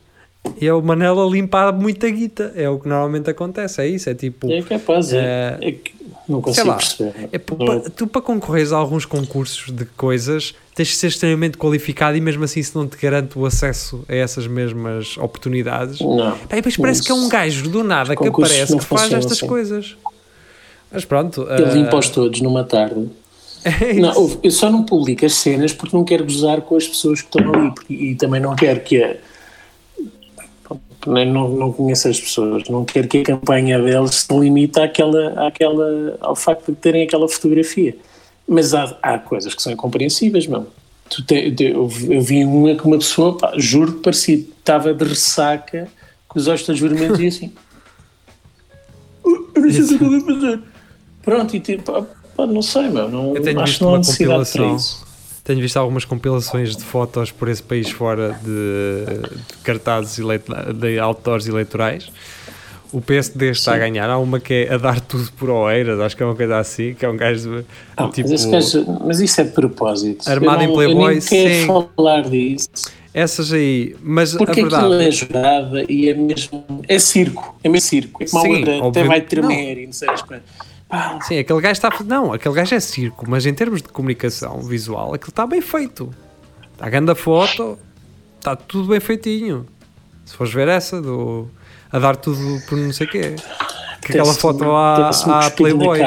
E 0.60 0.66
é 0.66 0.72
o 0.72 0.80
Manel 0.82 1.20
a 1.20 1.26
limpar 1.30 1.72
muita 1.72 2.08
guita. 2.10 2.52
É 2.56 2.68
o 2.68 2.78
que 2.78 2.88
normalmente 2.88 3.30
acontece. 3.30 3.80
É 3.80 3.86
isso. 3.86 4.08
É 4.10 4.14
tipo. 4.14 4.50
É 4.50 4.62
capaz, 4.62 5.12
é, 5.12 5.58
Eh, 5.60 5.68
é 5.68 5.72
que 5.72 5.92
não 6.28 6.36
Sei 6.38 6.42
consigo 6.42 6.68
lá, 6.68 6.74
perceber. 6.76 7.14
é, 7.32 7.40
Não- 7.58 7.80
pa- 7.80 7.90
tu 7.94 8.06
para 8.06 8.20
concorreres 8.22 8.72
a 8.72 8.76
alguns 8.76 9.04
concursos 9.04 9.70
de 9.74 9.84
coisas 9.84 10.54
tens 10.74 10.88
de 10.88 10.94
ser 10.96 11.08
extremamente 11.08 11.56
qualificado 11.58 12.16
e 12.16 12.20
mesmo 12.20 12.44
assim 12.44 12.60
isso 12.60 12.76
não 12.78 12.86
te 12.86 12.96
garante 12.96 13.38
o 13.38 13.44
acesso 13.46 14.04
a 14.08 14.14
essas 14.14 14.46
mesmas 14.46 15.16
oportunidades. 15.18 16.00
Não. 16.00 16.36
Pá, 16.38 16.54
depois 16.56 16.76
parece 16.76 17.02
que 17.02 17.10
é 17.10 17.14
um 17.14 17.28
gajo 17.28 17.68
do 17.68 17.82
nada 17.82 18.14
que 18.16 18.26
aparece 18.28 18.76
que 18.76 18.84
faz 18.84 19.12
estas 19.12 19.32
assim. 19.32 19.46
coisas. 19.46 19.96
Mas 20.90 21.04
pronto. 21.04 21.42
Ele 21.50 21.64
ah, 21.64 21.74
limpa-os 21.74 22.08
todos 22.10 22.40
numa 22.40 22.62
tarde. 22.64 23.08
é 23.64 23.94
Não, 23.94 24.38
eu 24.42 24.50
só 24.50 24.70
não 24.70 24.84
publico 24.84 25.24
as 25.26 25.34
cenas 25.34 25.72
porque 25.72 25.96
não 25.96 26.04
quero 26.04 26.24
gozar 26.24 26.60
com 26.62 26.76
as 26.76 26.86
pessoas 26.86 27.20
que 27.22 27.26
estão 27.36 27.52
ali 27.54 27.70
porque- 27.74 27.92
e 27.94 28.14
também 28.14 28.40
não 28.40 28.54
quero 28.56 28.80
que 28.80 29.02
a. 29.02 29.16
Nem- 31.12 31.30
Não, 31.32 31.48
não 31.48 31.72
conheço 31.72 32.08
as 32.08 32.20
pessoas, 32.20 32.68
não 32.68 32.84
quero 32.84 33.08
que 33.08 33.18
a 33.18 33.22
campanha 33.24 33.80
deles 33.80 34.14
se 34.14 34.38
limite 34.38 34.78
àquela, 34.80 35.46
àquela, 35.46 36.16
ao 36.20 36.36
facto 36.36 36.70
de 36.72 36.76
terem 36.78 37.02
aquela 37.04 37.28
fotografia. 37.28 37.96
Mas 38.46 38.74
há, 38.74 38.96
há 39.02 39.18
coisas 39.18 39.54
que 39.54 39.62
são 39.62 39.72
incompreensíveis, 39.72 40.46
meu. 40.46 40.66
Tu 41.10 41.22
te- 41.24 41.50
te- 41.52 41.64
eu, 41.72 41.86
vi- 41.88 42.14
eu 42.14 42.20
vi 42.20 42.44
uma 42.44 42.74
que 42.74 42.84
uma 42.84 42.98
pessoa, 42.98 43.36
pá, 43.36 43.52
juro 43.56 43.94
que 43.94 44.00
parecia, 44.00 44.36
estava 44.36 44.92
de 44.92 45.04
ressaca, 45.04 45.88
com 46.28 46.38
os 46.38 46.46
olhos 46.48 46.62
todos 46.64 46.80
vermelhos 46.80 47.18
e 47.20 47.26
assim. 47.26 47.52
"Uh, 49.24 49.48
Eu 49.54 49.62
não 49.62 49.70
sei 49.70 49.82
o 49.82 49.98
que 49.98 50.04
eu 50.04 50.10
vou 50.10 50.20
fazer. 50.20 50.60
Pronto, 51.22 51.56
e 51.56 51.60
tipo, 51.60 51.92
pá, 51.92 52.06
pá, 52.36 52.46
não 52.46 52.62
sei, 52.62 52.88
meu. 52.88 53.08
Não, 53.08 53.34
Eu 53.34 53.42
tenho 53.42 53.60
acho 53.60 53.78
que 53.78 53.82
não 53.82 53.88
há 53.88 53.92
uma 53.92 53.98
necessidade 53.98 54.50
para 54.52 54.66
isso. 54.74 55.06
Tenho 55.48 55.62
visto 55.62 55.78
algumas 55.78 56.04
compilações 56.04 56.76
de 56.76 56.84
fotos 56.84 57.32
por 57.32 57.48
esse 57.48 57.62
país 57.62 57.88
fora 57.90 58.38
de, 58.44 59.28
de 59.54 59.62
cartazes 59.64 60.18
de 60.78 60.98
outdoors 60.98 61.46
eleitorais. 61.48 62.12
O 62.92 63.00
PSD 63.00 63.48
está 63.52 63.74
a 63.74 63.78
ganhar. 63.78 64.10
Há 64.10 64.18
uma 64.18 64.38
que 64.38 64.52
é 64.68 64.74
a 64.74 64.76
dar 64.76 65.00
tudo 65.00 65.32
por 65.38 65.48
Oeiras, 65.48 65.98
acho 66.00 66.14
que 66.14 66.22
é 66.22 66.26
uma 66.26 66.34
coisa 66.36 66.58
assim, 66.58 66.92
que 66.92 67.02
é 67.02 67.08
um 67.08 67.16
gajo 67.16 67.64
Ah, 67.96 68.08
tipo. 68.08 68.28
mas, 68.28 68.44
gajo- 68.44 69.00
mas 69.06 69.20
isso 69.20 69.40
é 69.40 69.44
de 69.44 69.52
propósito. 69.52 70.28
Armado 70.28 70.64
em 70.64 70.66
não- 70.66 70.74
Playboy, 70.74 71.02
Eu 71.04 71.08
nem 71.12 71.20
quero 71.20 71.54
sim. 71.54 71.66
falar 71.96 72.22
disso. 72.28 72.68
Essas 73.14 73.50
aí, 73.50 73.96
mas 74.02 74.34
Porque 74.34 74.60
a 74.60 74.64
verdade. 74.64 74.84
aquilo 74.84 75.00
é 75.00 75.10
jurada 75.10 75.84
e 75.88 76.10
é 76.10 76.14
mesmo. 76.14 76.62
É 76.86 76.98
circo. 76.98 77.58
É 77.64 77.70
mesmo 77.70 77.88
circo. 77.88 78.22
É 78.22 78.26
como 78.26 78.38
a 78.38 78.42
Sim, 78.46 78.56
outra, 78.58 78.88
até 78.88 79.04
vai 79.04 79.20
tremer 79.22 79.78
e 79.78 79.86
não 79.86 79.92
sei 79.94 80.10
as 80.10 80.20
coisas. 80.20 80.44
Pá, 80.88 81.18
Sim, 81.22 81.38
aquele 81.38 81.60
gajo 81.60 81.72
está. 81.72 81.90
Não, 82.04 82.32
aquele 82.32 82.54
gajo 82.54 82.74
é 82.74 82.80
circo, 82.80 83.24
mas 83.28 83.44
em 83.44 83.52
termos 83.54 83.82
de 83.82 83.88
comunicação 83.88 84.60
visual, 84.62 85.14
aquilo 85.14 85.30
está 85.30 85.46
bem 85.46 85.60
feito. 85.60 86.08
Está 86.72 86.86
a 86.86 86.90
grande 86.90 87.14
foto, 87.14 87.78
está 88.38 88.56
tudo 88.56 88.88
bem 88.88 89.00
feitinho. 89.00 89.66
Se 90.24 90.34
fores 90.34 90.52
ver 90.52 90.68
essa, 90.68 91.00
do, 91.02 91.48
a 91.92 91.98
dar 91.98 92.16
tudo 92.16 92.38
por 92.68 92.78
não 92.78 92.92
sei 92.92 93.06
o 93.06 93.10
quê. 93.10 93.36
Que 94.00 94.12
aquela 94.12 94.32
foto 94.32 94.64
à, 94.72 94.96
apetece-me 94.96 95.32
à 95.34 95.50
Playboy. 95.50 95.98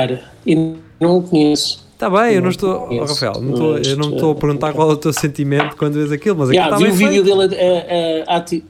E 0.46 0.56
não 1.00 1.18
o 1.18 1.24
conheço. 1.24 1.88
Está 1.94 2.10
bem, 2.10 2.34
eu 2.34 2.36
não 2.38 2.42
Não 2.44 2.50
estou. 2.50 2.88
Oh, 2.90 3.00
Rafael, 3.06 3.34
não 3.42 3.52
estou, 3.54 3.78
eu 3.78 3.98
não 3.98 4.10
estou 4.16 4.32
a 4.32 4.36
perguntar 4.36 4.74
qual 4.74 4.90
é 4.90 4.94
o 4.94 4.98
teu 4.98 5.14
sentimento 5.14 5.76
quando 5.78 5.94
vês 5.94 6.12
aquilo, 6.12 6.38
mas 6.40 6.50
aquilo 6.50 6.64
Yeah, 6.64 6.76
está 6.76 6.92
vi 6.92 6.98
bem 6.98 7.08
o 7.08 7.12
vídeo 7.24 7.38
feito. 7.38 7.50
dele 7.56 8.26
a, 8.28 8.32
a, 8.32 8.34
a, 8.34 8.38
ati- 8.38 8.66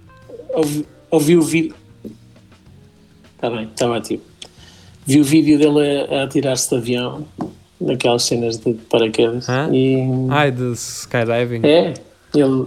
ouvi, 0.54 0.86
ouvi 1.10 1.38
o 1.38 1.42
vídeo. 1.42 1.76
Está 3.36 3.50
bem, 3.50 3.64
estava 3.72 3.98
ativo. 3.98 4.24
Vi 5.06 5.20
o 5.20 5.24
vídeo 5.24 5.58
dele 5.58 6.08
a, 6.10 6.20
a 6.20 6.24
atirar-se 6.24 6.70
de 6.70 6.76
avião, 6.76 7.26
daquelas 7.80 8.24
cenas 8.24 8.58
de 8.58 8.74
paraquedas. 8.90 9.48
E, 9.72 9.98
Ai, 10.30 10.52
de 10.52 10.72
skydiving. 10.74 11.62
É, 11.66 11.94
ele. 12.36 12.66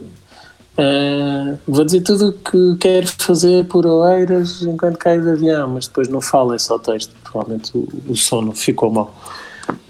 ah, 0.77 1.55
vou 1.67 1.85
dizer 1.85 2.01
tudo 2.03 2.31
o 2.31 2.33
que 2.33 2.77
quero 2.81 3.07
fazer 3.07 3.65
por 3.67 3.87
Oeiras 3.87 4.63
enquanto 4.63 4.99
caio 4.99 5.23
de 5.23 5.31
avião, 5.31 5.69
mas 5.69 5.87
depois 5.87 6.09
não 6.09 6.21
fala, 6.21 6.57
é 6.57 6.59
só 6.59 6.79
texto. 6.79 7.15
Provavelmente 7.23 7.71
o, 7.77 7.89
o 8.09 8.17
sono 8.17 8.53
ficou 8.53 8.91
mal. 8.91 9.15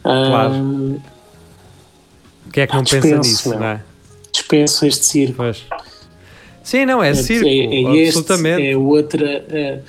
Ah, 0.04 0.26
Claro. 0.28 1.00
Quem 2.52 2.62
é 2.62 2.66
que 2.68 2.74
não 2.76 2.84
pensa 2.84 3.00
dispenso, 3.00 3.28
nisso, 3.28 3.48
meu. 3.48 3.58
não 3.58 3.66
é? 3.66 3.82
Dispenso 4.32 4.86
este 4.86 5.04
circo. 5.06 5.34
Pois. 5.38 5.64
Sim, 6.62 6.86
não, 6.86 7.02
é, 7.02 7.12
circo, 7.14 7.46
é, 7.46 7.50
é 7.50 7.96
este, 7.96 8.18
absolutamente. 8.18 8.66
é 8.68 8.76
outra. 8.76 9.26
é, 9.50 9.80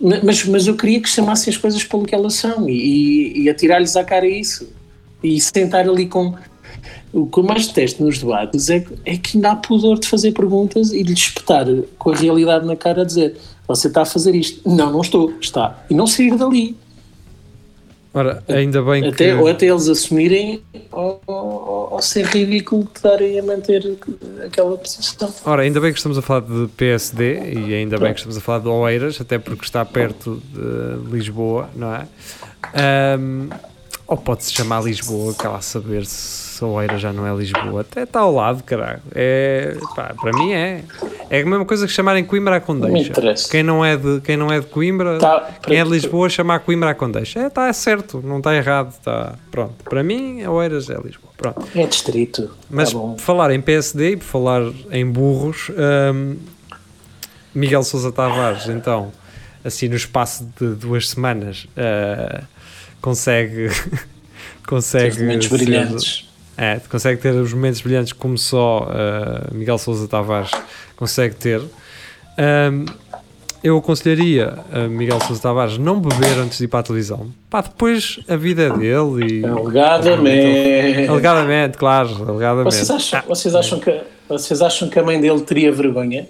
mas, 0.00 0.44
mas 0.44 0.66
eu 0.66 0.76
queria 0.76 1.00
que 1.00 1.08
chamassem 1.08 1.52
as 1.52 1.56
coisas 1.56 1.82
pelo 1.84 2.04
que 2.04 2.14
elas 2.14 2.34
são 2.34 2.68
e, 2.68 3.42
e 3.42 3.50
atirar-lhes 3.50 3.96
à 3.96 4.04
cara 4.04 4.26
isso. 4.26 4.68
E 5.22 5.40
sentar 5.40 5.88
ali 5.88 6.06
com. 6.06 6.34
O 7.12 7.26
que 7.26 7.38
eu 7.38 7.44
mais 7.44 7.66
detesto 7.66 8.04
nos 8.04 8.18
debates 8.18 8.68
é, 8.68 8.84
é 9.04 9.16
que 9.16 9.38
ainda 9.38 9.52
há 9.52 9.56
pudor 9.56 9.98
de 9.98 10.06
fazer 10.06 10.32
perguntas 10.32 10.92
e 10.92 11.02
de 11.02 11.10
lhes 11.10 11.20
espetar 11.20 11.66
com 11.98 12.10
a 12.10 12.14
realidade 12.14 12.66
na 12.66 12.76
cara 12.76 13.02
a 13.02 13.04
dizer 13.04 13.36
você 13.66 13.88
está 13.88 14.02
a 14.02 14.04
fazer 14.04 14.34
isto. 14.34 14.68
Não, 14.68 14.92
não 14.92 15.00
estou. 15.00 15.32
Está. 15.40 15.84
E 15.90 15.94
não 15.94 16.06
sair 16.06 16.36
dali. 16.36 16.76
Ora, 18.16 18.42
ainda 18.48 18.80
bem 18.80 19.06
Até, 19.06 19.32
que. 19.32 19.34
Ou 19.34 19.46
até 19.46 19.66
eles 19.66 19.88
assumirem 19.90 20.62
ou, 20.90 21.20
ou, 21.26 21.88
ou 21.92 22.00
ser 22.00 22.24
ridículo 22.24 22.88
estarem 22.94 23.38
a 23.38 23.42
manter 23.42 23.98
aquela 24.42 24.78
posição. 24.78 25.30
Ora, 25.44 25.60
ainda 25.60 25.78
bem 25.82 25.92
que 25.92 25.98
estamos 25.98 26.16
a 26.16 26.22
falar 26.22 26.40
de 26.40 26.66
PSD 26.78 27.52
e 27.52 27.74
ainda 27.74 27.98
bem 27.98 28.14
que 28.14 28.20
estamos 28.20 28.38
a 28.38 28.40
falar 28.40 28.60
de 28.60 28.68
Oeiras, 28.68 29.20
até 29.20 29.38
porque 29.38 29.66
está 29.66 29.84
perto 29.84 30.42
de 30.50 31.10
Lisboa, 31.14 31.68
não 31.76 31.94
é? 31.94 32.06
Ahm, 32.72 33.50
ou 34.06 34.16
pode-se 34.16 34.50
chamar 34.50 34.82
Lisboa, 34.82 35.34
que 35.34 35.46
lá 35.46 35.60
saber 35.60 36.06
se 36.06 36.45
Oeiras 36.62 37.00
já 37.00 37.12
não 37.12 37.26
é 37.26 37.34
Lisboa. 37.36 37.80
Até 37.82 38.02
está 38.02 38.20
ao 38.20 38.32
lado, 38.34 38.62
caralho. 38.64 39.00
É, 39.14 39.76
pá, 39.94 40.14
para 40.20 40.32
mim 40.32 40.52
é. 40.52 40.82
É 41.28 41.40
a 41.40 41.44
mesma 41.44 41.64
coisa 41.64 41.86
que 41.86 41.92
chamarem 41.92 42.24
Coimbra 42.24 42.54
me 42.54 42.60
Condeixa. 42.60 43.12
Quem 43.50 43.62
não 43.62 43.84
é 43.84 43.96
de, 43.96 44.20
quem 44.20 44.36
não 44.36 44.52
é 44.52 44.60
de 44.60 44.66
Coimbra, 44.66 45.18
Tá, 45.18 45.50
quem 45.62 45.78
é 45.78 45.84
de 45.84 45.90
Lisboa, 45.90 46.28
chamar 46.28 46.60
Coimbra 46.60 46.90
à 46.90 46.94
Condeixa. 46.94 47.40
É, 47.40 47.46
está 47.48 47.72
certo, 47.72 48.22
não 48.24 48.38
está 48.38 48.54
errado. 48.54 48.90
Está, 48.90 49.34
pronto. 49.50 49.74
Para 49.84 50.02
mim, 50.02 50.44
Oeiras 50.46 50.88
é 50.88 50.94
Lisboa. 50.94 51.32
Pronto. 51.36 51.66
É 51.74 51.86
distrito. 51.86 52.50
Mas 52.70 52.92
Tá 52.92 52.98
por 52.98 53.18
falar 53.18 53.50
em 53.50 53.60
PSD 53.60 54.12
e 54.12 54.16
por 54.16 54.24
falar 54.24 54.62
em 54.90 55.04
burros, 55.04 55.70
hum, 56.14 56.36
Miguel 57.54 57.82
Sousa 57.84 58.10
Tavares, 58.12 58.68
então, 58.68 59.10
assim 59.64 59.88
no 59.88 59.96
espaço 59.96 60.48
de 60.60 60.74
duas 60.74 61.08
semanas, 61.08 61.66
ah, 61.76 62.42
consegue. 63.00 63.68
consegue. 64.66 65.20
Momentos 65.20 65.48
ser- 65.48 65.56
brilhantes. 65.58 66.28
É, 66.56 66.80
consegue 66.88 67.20
ter 67.20 67.34
os 67.34 67.52
momentos 67.52 67.80
brilhantes 67.80 68.12
como 68.12 68.38
só 68.38 68.88
ah, 68.90 69.48
Miguel 69.52 69.78
Sousa 69.78 70.08
Tavares 70.08 70.50
consegue 70.96 71.34
ter. 71.34 71.60
Hum, 71.60 72.86
eu 73.62 73.76
aconselharia 73.78 74.58
a 74.72 74.86
Miguel 74.86 75.20
Sousa 75.20 75.42
Tavares 75.42 75.76
não 75.76 76.00
beber 76.00 76.38
antes 76.38 76.58
de 76.58 76.64
ir 76.64 76.68
para 76.68 76.80
a 76.80 76.82
televisão. 76.82 77.32
Pá, 77.50 77.60
depois 77.62 78.20
a 78.28 78.36
vida 78.36 78.62
é 78.62 78.70
dele 78.70 79.40
e. 79.40 79.44
Alegadamente. 79.44 81.08
Alegadamente, 81.08 81.76
claro, 81.76 82.28
alegadamente. 82.28 82.74
Vocês 82.74 82.90
acham, 82.90 83.22
vocês, 83.26 83.54
acham 83.54 83.80
que, 83.80 84.00
vocês 84.28 84.62
acham 84.62 84.88
que 84.88 84.98
a 84.98 85.02
mãe 85.02 85.20
dele 85.20 85.40
teria 85.40 85.72
vergonha? 85.72 86.28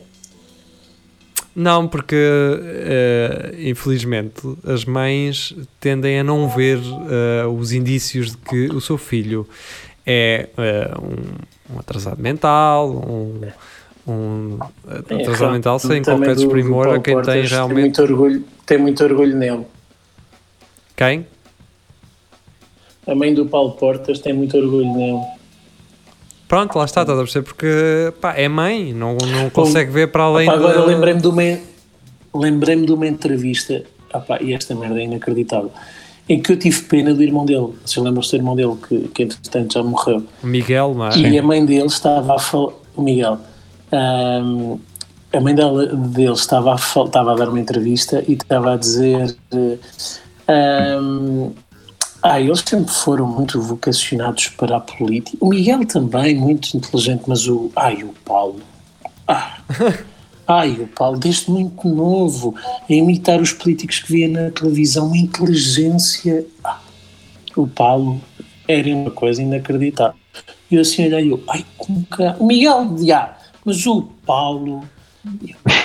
Não, 1.55 1.89
porque 1.89 2.15
uh, 2.17 3.57
infelizmente 3.59 4.43
as 4.63 4.85
mães 4.85 5.55
tendem 5.81 6.21
a 6.21 6.25
não 6.25 6.49
ver 6.49 6.79
uh, 6.79 7.49
os 7.49 7.73
indícios 7.73 8.33
de 8.33 8.37
que 8.37 8.67
o 8.67 8.81
seu 8.81 8.99
filho 8.99 9.49
é 10.07 10.49
uh, 10.57 11.03
um, 11.03 11.75
um, 11.75 11.79
atrasado 11.81 12.23
mental, 12.23 12.91
um, 12.91 13.41
um 14.07 14.59
é, 14.89 15.23
atrasado 15.23 15.51
é, 15.51 15.53
mental 15.53 15.79
sem 15.79 16.03
qualquer 16.03 16.37
desprimor 16.37 16.89
a 16.89 17.01
quem 17.01 17.15
Portas 17.15 17.35
tem 17.35 17.45
realmente. 17.45 17.75
Tem 17.75 17.85
muito, 17.85 18.03
orgulho, 18.03 18.45
tem 18.65 18.79
muito 18.79 19.05
orgulho 19.05 19.37
nele. 19.37 19.67
Quem? 20.95 21.27
A 23.07 23.15
mãe 23.15 23.35
do 23.35 23.47
Paulo 23.47 23.73
Portas 23.73 24.21
tem 24.21 24.33
muito 24.33 24.57
orgulho 24.57 24.93
nele. 24.95 25.37
Pronto, 26.49 26.79
lá 26.79 26.85
está, 26.85 27.03
estás 27.03 27.19
a 27.19 27.23
perceber? 27.23 27.45
Porque 27.45 27.67
pá, 28.21 28.35
é 28.35 28.49
mãe, 28.49 28.93
não, 28.93 29.17
não 29.17 29.51
consegue 29.51 29.91
ver 29.91 30.13
para 30.13 30.25
além 30.25 30.49
opa, 30.49 30.57
Agora 30.57 30.85
lembrei-me 30.85 31.21
de 31.21 31.27
uma, 31.27 31.43
lembrei 32.33 32.77
de 32.77 32.93
uma 32.93 33.07
entrevista, 33.07 33.83
opa, 34.15 34.41
e 34.41 34.55
esta 34.55 34.75
merda 34.75 35.01
é 35.01 35.05
inacreditável, 35.05 35.73
em 36.29 36.41
que 36.41 36.53
eu 36.53 36.59
tive 36.59 36.83
pena 36.83 37.15
do 37.15 37.23
irmão 37.23 37.45
dele. 37.45 37.69
Vocês 37.85 38.05
lembram-se 38.05 38.31
do 38.31 38.37
irmão 38.37 38.57
dele, 38.57 38.77
que, 38.89 39.09
que 39.09 39.23
entretanto 39.23 39.75
já 39.75 39.83
morreu? 39.83 40.25
O 40.43 40.47
Miguel, 40.47 40.95
mas... 40.95 41.17
E 41.17 41.39
a 41.39 41.43
mãe 41.43 41.65
dele 41.65 41.87
estava 41.87 42.35
a 42.35 42.39
falar. 42.39 42.73
O 42.97 43.03
Miguel. 43.03 43.39
Um, 43.93 44.79
a 45.33 45.41
mãe 45.41 45.55
dele, 45.55 45.95
dele 45.95 46.33
estava, 46.33 46.73
a, 46.73 46.77
estava 46.77 47.33
a 47.33 47.37
dar 47.37 47.49
uma 47.49 47.61
entrevista 47.61 48.25
e 48.27 48.33
estava 48.33 48.75
a 48.75 48.77
dizer. 48.77 49.37
Um, 50.49 51.53
ah, 52.23 52.41
eles 52.41 52.65
sempre 52.67 52.93
foram 52.93 53.27
muito 53.27 53.61
vocacionados 53.61 54.49
para 54.49 54.79
a 54.79 54.81
política. 54.81 55.37
O 55.41 55.49
Miguel 55.49 55.87
também, 55.87 56.35
muito 56.35 56.77
inteligente, 56.77 57.23
mas 57.27 57.47
o. 57.47 57.71
Ai, 57.77 58.03
o 58.03 58.13
Paulo. 58.25 58.61
Ah. 59.29 59.59
Ai, 60.47 60.71
o 60.81 60.87
Paulo, 60.87 61.19
desde 61.19 61.51
muito 61.51 61.89
novo, 61.89 62.55
a 62.89 62.93
imitar 62.93 63.41
os 63.41 63.53
políticos 63.53 63.99
que 63.99 64.13
via 64.13 64.29
na 64.29 64.51
televisão, 64.51 65.09
uma 65.09 65.17
inteligência. 65.17 66.47
Ah, 66.63 66.81
o 67.57 67.67
Paulo 67.67 68.21
era 68.69 68.89
uma 68.89 69.11
coisa 69.11 69.43
inacreditável. 69.43 70.15
E 70.71 70.77
eu 70.77 70.83
assim 70.83 71.07
olhei, 71.07 71.33
eu, 71.33 71.43
ai, 71.49 71.65
como 71.77 72.05
que. 72.05 72.23
O 72.39 72.47
Miguel, 72.47 72.97
já, 73.05 73.37
mas 73.65 73.87
o 73.87 74.03
Paulo. 74.25 74.85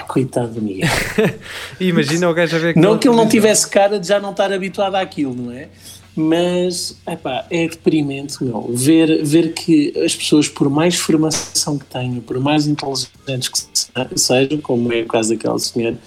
Coitado 0.08 0.54
do 0.54 0.62
Miguel. 0.62 0.90
Imagina 1.80 2.30
o 2.30 2.34
gajo 2.34 2.56
a 2.56 2.60
ver 2.60 2.74
que. 2.74 2.80
Não 2.80 3.00
que 3.00 3.08
ele 3.08 3.18
não 3.18 3.28
tivesse 3.28 3.68
cara 3.68 4.00
de 4.00 4.08
já 4.08 4.20
não 4.20 4.32
estar 4.32 4.54
habituado 4.54 4.96
àquilo, 4.96 5.34
não 5.34 5.52
é? 5.52 5.70
Mas 6.16 6.98
epá, 7.08 7.46
é 7.50 7.68
deprimente 7.68 8.44
meu, 8.44 8.70
ver, 8.74 9.24
ver 9.24 9.54
que 9.54 9.94
as 10.04 10.16
pessoas, 10.16 10.50
por 10.50 10.70
mais 10.70 10.96
formação 10.96 11.78
que 11.78 11.86
tenham, 11.86 12.20
por 12.20 12.40
mais 12.40 12.68
inteligentes 12.68 13.50
que 13.50 14.20
sejam, 14.20 14.60
como 14.60 14.92
é 14.92 15.02
o 15.02 15.06
caso 15.06 15.30
daquela 15.30 15.58
senhora, 15.58 15.98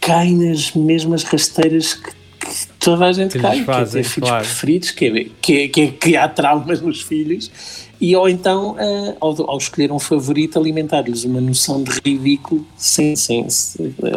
caem 0.00 0.36
nas 0.36 0.72
mesmas 0.72 1.24
rasteiras 1.24 1.94
que, 1.94 2.10
que 2.10 2.66
toda 2.78 3.06
a 3.06 3.12
gente 3.12 3.38
cai, 3.38 3.64
fazem, 3.64 4.02
que 4.02 4.08
é 4.08 4.10
filhos 4.10 4.28
claro. 4.28 4.44
preferidos, 4.44 4.90
que, 4.92 5.04
é, 5.06 5.26
que, 5.40 5.52
é, 5.52 5.68
que, 5.68 5.80
é, 5.80 5.86
que 5.88 6.16
há 6.16 6.28
traumas 6.28 6.80
nos 6.80 7.02
filhos 7.02 7.50
e 8.00 8.14
ou 8.16 8.28
então, 8.28 8.72
uh, 8.72 9.16
ao, 9.20 9.50
ao, 9.50 9.58
escolher 9.58 9.92
um 9.92 9.98
favorito, 9.98 10.58
alimentar-lhes 10.58 11.24
uma 11.24 11.40
noção 11.40 11.82
de 11.82 11.90
ridículo, 12.04 12.66
sem, 12.76 13.16
sem, 13.16 13.46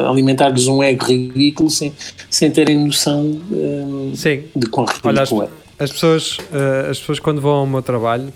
alimentar-lhes 0.08 0.68
um 0.68 0.82
ego 0.82 1.06
ridículo, 1.06 1.70
sem, 1.70 1.94
sem 2.30 2.52
terem 2.52 2.78
noção 2.86 3.40
uh, 3.52 4.12
de 4.56 4.68
quão 4.68 4.86
ridículo 4.86 5.14
Olha, 5.14 5.22
as, 5.22 5.32
é. 5.32 5.50
As 5.80 5.92
pessoas, 5.92 6.38
uh, 6.38 6.90
as 6.90 7.00
pessoas, 7.00 7.20
quando 7.20 7.40
vão 7.40 7.54
ao 7.54 7.68
meu 7.68 7.82
trabalho 7.82 8.34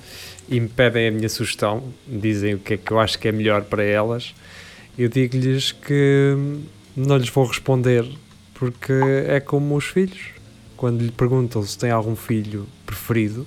e 0.49 0.59
me 0.59 0.67
pedem 0.67 1.07
a 1.07 1.11
minha 1.11 1.29
sugestão, 1.29 1.83
dizem 2.07 2.55
o 2.55 2.59
que 2.59 2.75
é 2.75 2.77
que 2.77 2.91
eu 2.91 2.99
acho 2.99 3.17
que 3.17 3.27
é 3.27 3.31
melhor 3.31 3.63
para 3.63 3.83
elas, 3.83 4.33
eu 4.97 5.09
digo-lhes 5.09 5.71
que 5.71 6.35
não 6.95 7.17
lhes 7.17 7.29
vou 7.29 7.45
responder, 7.45 8.05
porque 8.53 8.93
é 9.27 9.39
como 9.39 9.75
os 9.75 9.85
filhos. 9.85 10.19
Quando 10.75 11.01
lhe 11.01 11.11
perguntam 11.11 11.61
se 11.63 11.77
tem 11.77 11.91
algum 11.91 12.15
filho 12.15 12.65
preferido, 12.85 13.45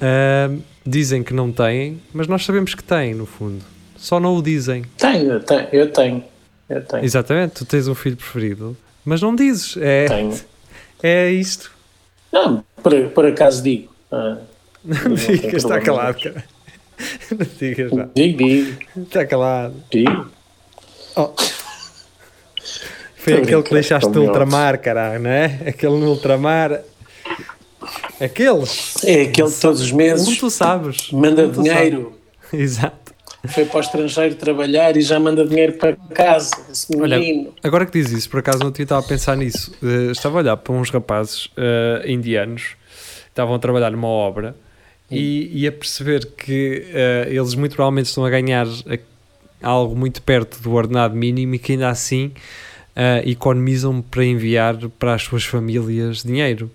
Uh, 0.00 0.62
dizem 0.84 1.22
que 1.22 1.32
não 1.34 1.52
têm, 1.52 2.00
mas 2.12 2.26
nós 2.26 2.44
sabemos 2.44 2.74
que 2.74 2.82
têm, 2.82 3.14
no 3.14 3.26
fundo. 3.26 3.64
Só 3.96 4.18
não 4.18 4.36
o 4.36 4.42
dizem. 4.42 4.84
Tenho, 4.96 5.32
eu 5.32 5.40
tenho, 5.40 5.68
eu 5.72 5.92
tenho. 5.92 6.24
Eu 6.68 6.82
tenho. 6.82 7.04
Exatamente, 7.04 7.54
tu 7.54 7.64
tens 7.64 7.86
um 7.88 7.94
filho 7.94 8.16
preferido, 8.16 8.76
mas 9.04 9.20
não 9.20 9.34
dizes. 9.34 9.76
É, 9.76 10.06
tenho. 10.06 10.38
É 11.02 11.30
isto. 11.30 11.72
Não, 12.30 12.62
por, 12.82 12.92
por 13.08 13.24
acaso 13.24 13.62
digo. 13.62 13.90
Ah, 14.12 14.36
não, 14.84 15.14
digas, 15.14 15.64
está 15.64 15.80
calado, 15.80 16.20
cara. 16.22 16.44
Não 17.30 17.46
digas 17.58 17.90
não. 17.90 18.10
Digo, 18.14 18.36
digo. 18.36 18.78
Está 18.98 19.24
calado. 19.24 19.74
Digo. 19.90 20.30
Oh. 21.16 21.32
Foi 23.16 23.34
aquele 23.34 23.62
que 23.62 23.72
deixaste 23.72 24.10
no 24.10 24.24
ultramar, 24.24 24.78
caralho, 24.80 25.20
não 25.20 25.30
é? 25.30 25.60
Aquele 25.66 25.98
no 25.98 26.10
ultramar 26.10 26.80
Aqueles? 28.20 29.02
É 29.04 29.22
aquele 29.22 29.50
que 29.50 29.60
todos 29.60 29.80
os 29.80 29.90
meses. 29.92 30.28
Um 30.28 30.36
tu 30.36 30.50
sabes. 30.50 31.10
Manda 31.10 31.46
um 31.46 31.50
dinheiro. 31.62 32.12
Exato. 32.52 33.00
Foi 33.48 33.64
para 33.64 33.78
o 33.78 33.80
estrangeiro 33.80 34.34
trabalhar 34.34 34.96
e 34.96 35.00
já 35.00 35.18
manda 35.18 35.46
dinheiro 35.46 35.72
para 35.74 35.96
casa. 35.96 36.50
Esse 36.70 36.94
menino. 36.94 37.40
Olha, 37.40 37.52
agora 37.62 37.86
que 37.86 37.92
diz 37.92 38.12
isso, 38.12 38.28
por 38.28 38.40
acaso 38.40 38.58
não 38.58 38.70
tinha 38.70 38.84
estava 38.84 39.00
a 39.02 39.08
pensar 39.08 39.34
nisso. 39.36 39.72
Uh, 39.82 40.10
estava 40.10 40.38
a 40.38 40.42
olhar 40.42 40.56
para 40.58 40.74
uns 40.74 40.90
rapazes 40.90 41.46
uh, 41.46 42.06
indianos 42.06 42.76
estavam 43.28 43.54
a 43.54 43.58
trabalhar 43.60 43.92
numa 43.92 44.08
obra 44.08 44.56
e, 45.08 45.62
e, 45.62 45.66
a 45.66 45.72
perceber 45.72 46.26
que 46.36 46.84
uh, 46.88 47.30
eles 47.30 47.54
muito 47.54 47.76
provavelmente 47.76 48.06
estão 48.06 48.24
a 48.24 48.30
ganhar 48.30 48.66
algo 49.62 49.96
muito 49.96 50.20
perto 50.20 50.60
do 50.60 50.72
ordenado 50.72 51.14
mínimo 51.14 51.54
e 51.54 51.58
que 51.58 51.72
ainda 51.72 51.88
assim 51.88 52.32
economizam 53.24 54.02
para 54.02 54.24
enviar 54.24 54.76
para 54.98 55.14
as 55.14 55.22
suas 55.22 55.44
famílias 55.44 56.22
dinheiro. 56.22 56.70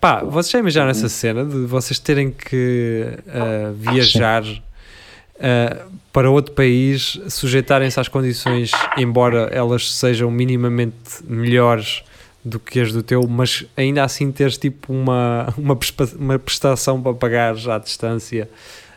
Pá, 0.00 0.22
vocês 0.24 0.50
já 0.50 0.58
imaginaram 0.58 0.90
essa 0.90 1.08
cena 1.08 1.44
de 1.44 1.66
vocês 1.66 1.98
terem 1.98 2.30
que 2.30 3.06
uh, 3.26 3.74
viajar 3.74 4.42
uh, 4.44 5.90
para 6.10 6.30
outro 6.30 6.54
país, 6.54 7.20
sujeitarem-se 7.28 8.00
às 8.00 8.08
condições, 8.08 8.70
embora 8.96 9.50
elas 9.52 9.92
sejam 9.94 10.30
minimamente 10.30 11.22
melhores 11.28 12.02
do 12.42 12.58
que 12.58 12.80
as 12.80 12.92
do 12.92 13.02
teu, 13.02 13.26
mas 13.28 13.66
ainda 13.76 14.02
assim 14.02 14.32
teres 14.32 14.56
tipo 14.56 14.90
uma, 14.90 15.52
uma, 15.58 15.78
uma 16.18 16.38
prestação 16.38 17.00
para 17.02 17.12
pagar 17.12 17.54
à 17.68 17.78
distância 17.78 18.48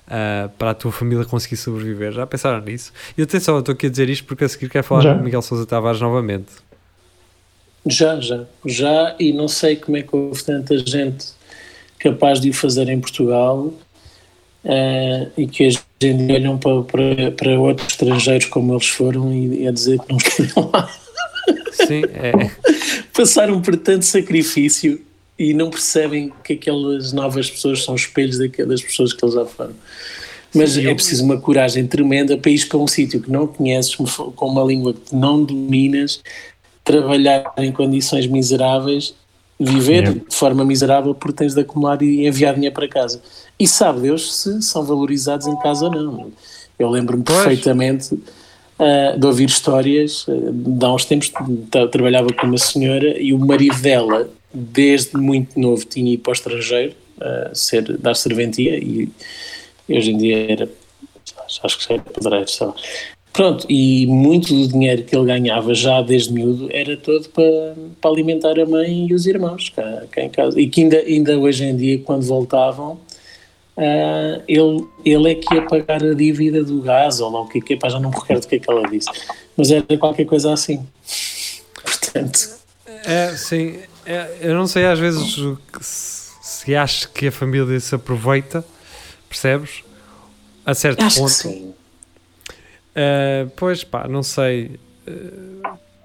uh, 0.07 0.49
para 0.57 0.71
a 0.71 0.73
tua 0.73 0.91
família 0.91 1.25
conseguir 1.25 1.57
sobreviver. 1.57 2.13
Já 2.13 2.25
pensaram 2.25 2.61
nisso? 2.61 2.93
E 3.17 3.21
atenção, 3.21 3.55
eu 3.55 3.59
estou 3.59 3.73
aqui 3.73 3.87
a 3.87 3.89
dizer 3.89 4.09
isto 4.09 4.25
porque 4.25 4.45
a 4.45 4.49
seguir 4.49 4.69
quero 4.69 4.85
falar 4.85 5.01
já. 5.01 5.15
com 5.15 5.21
Miguel 5.21 5.41
Sousa 5.41 5.65
Tavares 5.65 5.99
novamente. 5.99 6.47
Já, 7.85 8.19
já, 8.19 8.45
já, 8.65 9.15
e 9.19 9.33
não 9.33 9.47
sei 9.47 9.75
como 9.75 9.97
é 9.97 10.01
que 10.01 10.15
houve 10.15 10.41
tanta 10.43 10.77
gente 10.77 11.27
capaz 11.99 12.39
de 12.39 12.49
o 12.49 12.53
fazer 12.53 12.87
em 12.89 12.99
Portugal 12.99 13.73
uh, 14.63 15.31
e 15.37 15.47
que 15.47 15.67
hoje 15.67 15.79
em 16.01 16.27
dia 16.27 16.35
olham 16.35 16.57
para, 16.57 16.81
para, 16.83 17.31
para, 17.31 17.59
outros 17.59 17.87
estrangeiros 17.89 18.45
como 18.47 18.73
eles 18.73 18.87
foram 18.87 19.33
e, 19.33 19.63
e 19.63 19.67
a 19.67 19.71
dizer 19.71 19.99
que 19.99 20.11
não 20.11 20.17
querem 20.17 20.51
lá. 20.71 20.89
Sim, 21.71 22.01
é. 22.13 22.51
Passaram 23.13 23.61
por 23.61 23.75
tanto 23.75 24.05
sacrifício 24.05 25.01
e 25.37 25.53
não 25.53 25.69
percebem 25.69 26.31
que 26.43 26.53
aquelas 26.53 27.11
novas 27.11 27.49
pessoas 27.49 27.83
são 27.83 27.95
espelhos 27.95 28.37
daquelas 28.37 28.81
pessoas 28.81 29.13
que 29.13 29.23
eles 29.23 29.35
já 29.35 29.45
foram. 29.45 29.73
Mas 30.53 30.71
Sim, 30.71 30.85
é 30.85 30.91
eu... 30.91 30.95
preciso 30.95 31.23
uma 31.23 31.37
coragem 31.37 31.87
tremenda 31.87 32.37
para 32.37 32.51
ir 32.51 32.67
para 32.67 32.77
um 32.77 32.87
sítio 32.87 33.19
que 33.19 33.31
não 33.31 33.47
conheces, 33.47 33.95
com 33.95 34.47
uma 34.47 34.63
língua 34.63 34.93
que 34.93 35.15
não 35.15 35.43
dominas, 35.43 36.21
trabalhar 36.83 37.53
em 37.57 37.71
condições 37.71 38.27
miseráveis, 38.27 39.15
viver 39.59 40.03
yeah. 40.03 40.21
de 40.27 40.35
forma 40.35 40.65
miserável 40.65 41.15
porque 41.15 41.37
tens 41.37 41.53
de 41.53 41.61
acumular 41.61 42.01
e 42.01 42.27
enviar 42.27 42.53
dinheiro 42.55 42.75
para 42.75 42.87
casa. 42.87 43.21
E 43.59 43.67
sabe 43.67 44.01
Deus 44.01 44.35
se 44.35 44.61
são 44.61 44.83
valorizados 44.83 45.47
em 45.47 45.55
casa 45.59 45.85
ou 45.85 45.91
não. 45.91 46.31
Eu 46.77 46.89
lembro-me 46.89 47.23
perfeitamente 47.23 48.13
uh, 48.13 49.17
de 49.17 49.25
ouvir 49.25 49.47
histórias, 49.47 50.27
uh, 50.27 50.51
de 50.51 50.85
há 50.85 50.93
uns 50.93 51.05
tempos 51.05 51.31
trabalhava 51.91 52.33
com 52.33 52.47
uma 52.47 52.57
senhora 52.57 53.19
e 53.21 53.33
o 53.33 53.39
marido 53.39 53.79
dela, 53.81 54.29
desde 54.53 55.17
muito 55.17 55.59
novo, 55.59 55.85
tinha 55.85 56.13
ido 56.13 56.23
para 56.23 56.31
o 56.31 56.33
estrangeiro 56.33 56.93
uh, 57.17 57.55
ser, 57.55 57.97
dar 57.97 58.15
serventia 58.15 58.77
e, 58.77 59.09
hoje 59.87 60.11
em 60.11 60.17
dia 60.17 60.51
era 60.51 60.69
acho 61.63 61.77
que 61.77 61.87
já 61.87 61.93
era 61.95 62.03
pedreiro, 62.03 62.47
sei 62.47 62.67
lá. 62.67 62.75
Pronto, 63.33 63.65
e 63.67 64.05
muito 64.05 64.53
do 64.53 64.67
dinheiro 64.67 65.03
que 65.03 65.15
ele 65.15 65.25
ganhava 65.25 65.73
já 65.73 66.03
desde 66.03 66.31
miúdo 66.31 66.69
era 66.71 66.95
todo 66.95 67.27
para, 67.29 67.75
para 67.99 68.11
alimentar 68.11 68.59
a 68.59 68.65
mãe 68.65 69.07
e 69.07 69.13
os 69.13 69.25
irmãos 69.25 69.69
cá, 69.75 70.03
cá 70.11 70.21
em 70.21 70.29
casa. 70.29 70.61
E 70.61 70.69
que 70.69 70.83
ainda, 70.83 70.97
ainda 70.97 71.39
hoje 71.39 71.65
em 71.65 71.75
dia, 71.75 71.97
quando 71.97 72.21
voltavam, 72.27 72.91
uh, 73.75 74.43
ele, 74.47 74.85
ele 75.03 75.31
é 75.31 75.35
que 75.35 75.51
ia 75.51 75.63
pagar 75.63 76.03
a 76.03 76.13
dívida 76.13 76.63
do 76.63 76.79
gás, 76.79 77.19
ou 77.19 77.31
lá 77.31 77.41
o 77.41 77.47
que 77.47 77.57
é 77.57 77.61
que 77.61 77.73
é, 77.73 77.77
pá, 77.77 77.89
já 77.89 77.99
não 77.99 78.11
me 78.11 78.15
recordo 78.15 78.43
o 78.43 78.47
que 78.47 78.55
é 78.55 78.59
que 78.59 78.71
ela 78.71 78.87
disse. 78.87 79.09
Mas 79.57 79.71
era 79.71 79.97
qualquer 79.97 80.25
coisa 80.25 80.53
assim. 80.53 80.85
Portanto. 81.83 82.49
É, 83.03 83.29
sim. 83.35 83.79
É, 84.05 84.37
eu 84.41 84.53
não 84.53 84.67
sei 84.67 84.85
às 84.85 84.99
vezes 84.99 85.39
se 85.81 86.75
acha 86.75 87.07
que 87.07 87.27
a 87.27 87.31
família 87.31 87.79
se 87.79 87.95
aproveita, 87.95 88.63
percebes? 89.27 89.83
A 90.63 90.75
certo 90.75 91.03
Acho 91.03 91.19
ponto. 91.19 91.73
Uh, 92.95 93.49
pois 93.55 93.83
pá, 93.83 94.07
não 94.07 94.23
sei. 94.23 94.79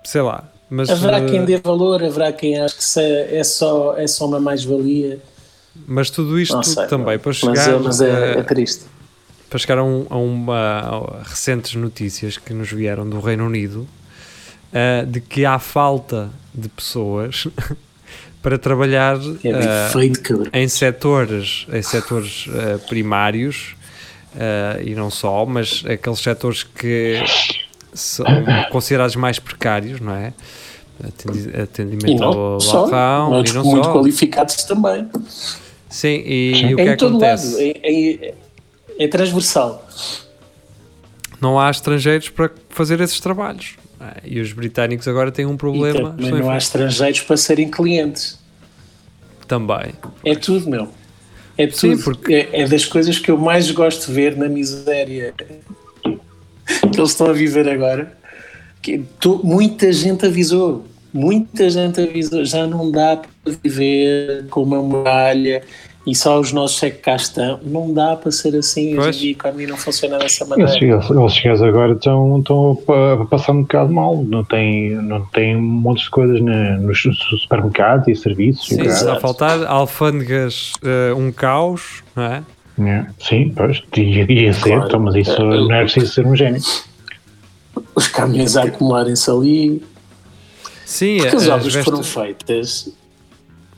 sei 0.05 0.23
lá. 0.23 0.45
Mas, 0.71 0.91
haverá 0.91 1.25
quem 1.25 1.45
dê 1.45 1.57
valor, 1.57 2.05
haverá 2.05 2.31
quem 2.31 2.61
ache 2.61 2.77
que 2.77 3.01
é, 3.01 3.39
é, 3.39 3.45
só, 3.45 3.97
é 3.97 4.07
só 4.07 4.27
uma 4.27 4.39
mais-valia. 4.39 5.19
Mas 5.87 6.11
tudo 6.11 6.39
isto 6.39 6.63
sei, 6.63 6.87
também 6.87 7.15
não. 7.15 7.23
para 7.23 7.33
chegar. 7.33 7.55
Mas, 7.55 7.69
é, 7.69 7.79
mas 7.79 8.01
é, 8.01 8.39
é 8.39 8.43
triste 8.43 8.85
para 9.49 9.59
chegar 9.59 9.79
a, 9.79 9.85
um, 9.85 10.07
a 10.11 10.17
uma 10.17 10.57
a 10.57 11.23
recentes 11.23 11.75
notícias 11.75 12.37
que 12.37 12.53
nos 12.53 12.71
vieram 12.71 13.09
do 13.09 13.21
Reino 13.21 13.47
Unido 13.47 13.89
uh, 14.73 15.07
de 15.07 15.21
que 15.21 15.45
há 15.45 15.59
falta 15.59 16.31
de 16.55 16.69
pessoas 16.69 17.49
para 18.43 18.59
trabalhar 18.59 19.17
é 19.17 19.89
uh, 19.89 19.93
feito, 19.93 20.51
em 20.53 20.69
setores 20.69 21.67
em 21.73 21.83
setores 21.83 22.47
uh, 24.35 24.83
e 24.83 24.95
não 24.95 25.11
só, 25.11 25.45
mas 25.47 25.85
aqueles 25.87 26.19
setores 26.21 26.63
que 26.63 27.23
são 27.93 28.27
considerados 28.71 29.17
mais 29.17 29.39
precários, 29.39 30.01
não 30.01 30.15
é? 30.15 30.33
Atendimento 31.63 32.23
ao 32.25 32.59
balcão, 32.59 33.45
e 33.45 33.53
não 33.53 33.65
muito 33.65 33.85
só. 33.85 33.93
qualificados 33.93 34.65
também. 34.65 35.09
Sim, 35.89 36.23
e, 36.27 36.63
e 36.63 36.75
o 36.75 36.77
que 36.77 36.89
acontece? 36.89 37.53
Lado, 37.53 37.79
em, 37.85 38.35
é 38.99 39.07
transversal. 39.07 39.87
Não 41.41 41.59
há 41.59 41.71
estrangeiros 41.71 42.29
para 42.29 42.51
fazer 42.69 43.01
esses 43.01 43.21
trabalhos. 43.21 43.77
Ah, 44.01 44.17
e 44.25 44.41
os 44.41 44.53
britânicos 44.53 45.07
agora 45.07 45.31
têm 45.31 45.47
um 45.47 45.57
problema. 45.57 46.17
E 46.19 46.31
não 46.31 46.51
há 46.51 46.57
estrangeiros 46.57 47.21
para 47.21 47.37
serem 47.37 47.71
clientes. 47.71 48.39
Também. 49.47 49.95
É 50.25 50.35
tudo, 50.35 50.69
meu. 50.69 50.89
É 51.59 51.67
tudo. 51.67 51.97
Sim, 51.97 51.99
porque... 51.99 52.49
é, 52.53 52.63
é 52.63 52.69
das 52.69 52.85
coisas 52.85 53.19
que 53.19 53.31
eu 53.31 53.37
mais 53.37 53.71
gosto 53.73 54.07
de 54.07 54.13
ver 54.13 54.37
na 54.37 54.49
miséria 54.49 55.35
que 56.05 56.99
eles 56.99 57.11
estão 57.11 57.27
a 57.27 57.33
viver 57.33 57.69
agora. 57.69 58.17
Que 58.81 59.03
muita 59.43 59.93
gente 59.93 60.25
avisou. 60.25 60.85
Muita 61.13 61.69
gente 61.69 62.01
avisou. 62.01 62.45
Já 62.45 62.65
não 62.67 62.91
dá 62.91 63.17
para 63.17 63.55
viver 63.63 64.47
com 64.49 64.63
uma 64.63 64.81
muralha 64.81 65.63
e 66.09 66.15
só 66.15 66.41
os 66.41 66.53
nossos 66.53 66.83
é 66.83 66.91
que 66.91 66.99
cá 66.99 67.17
estão. 67.17 67.61
Não 67.63 67.93
dá 67.93 68.17
para 68.17 68.33
ser 68.33 68.57
assim, 68.57 68.95
pois. 68.95 69.09
hoje 69.09 69.29
a 69.29 69.31
economia 69.33 69.69
não 69.69 69.77
funciona 69.77 70.17
dessa 70.17 70.47
maneira. 70.47 70.73
Eles, 70.83 71.11
eles 71.45 71.63
agora 71.63 71.93
estão, 71.93 72.39
estão 72.39 72.79
a 73.21 73.27
passar 73.27 73.53
um 73.53 73.61
bocado 73.61 73.93
mal, 73.93 74.25
não 74.25 74.43
tem, 74.43 74.95
não 74.95 75.23
tem 75.27 75.55
um 75.55 75.61
monte 75.61 76.05
de 76.05 76.11
coisas 76.11 76.41
na, 76.41 76.79
nos 76.79 77.03
supermercados 77.43 78.09
e 78.09 78.17
serviços. 78.17 78.69
Sim, 78.69 78.81
está 78.81 79.17
a 79.17 79.21
faltar 79.21 79.67
alfândegas, 79.67 80.73
uh, 80.83 81.15
um 81.15 81.31
caos, 81.31 82.03
não 82.17 82.25
é? 82.25 82.43
é 82.81 83.07
sim, 83.19 83.53
pois, 83.55 83.83
ia, 83.95 84.33
ia 84.33 84.55
ser, 84.55 84.71
claro. 84.71 84.87
então, 84.87 85.01
mas 85.01 85.15
isso 85.15 85.43
uh, 85.43 85.69
não 85.69 85.75
é 85.75 85.83
preciso 85.83 86.11
ser 86.11 86.27
um 86.27 86.35
gênio. 86.35 86.63
Os 87.95 88.09
caminhões 88.09 88.57
a 88.57 88.63
acumularem-se 88.63 89.31
ali. 89.31 89.83
Sim, 90.87 91.19
Porque 91.19 91.37
as 91.37 91.49
obras 91.49 91.75
foram 91.75 92.03
feitas 92.03 92.91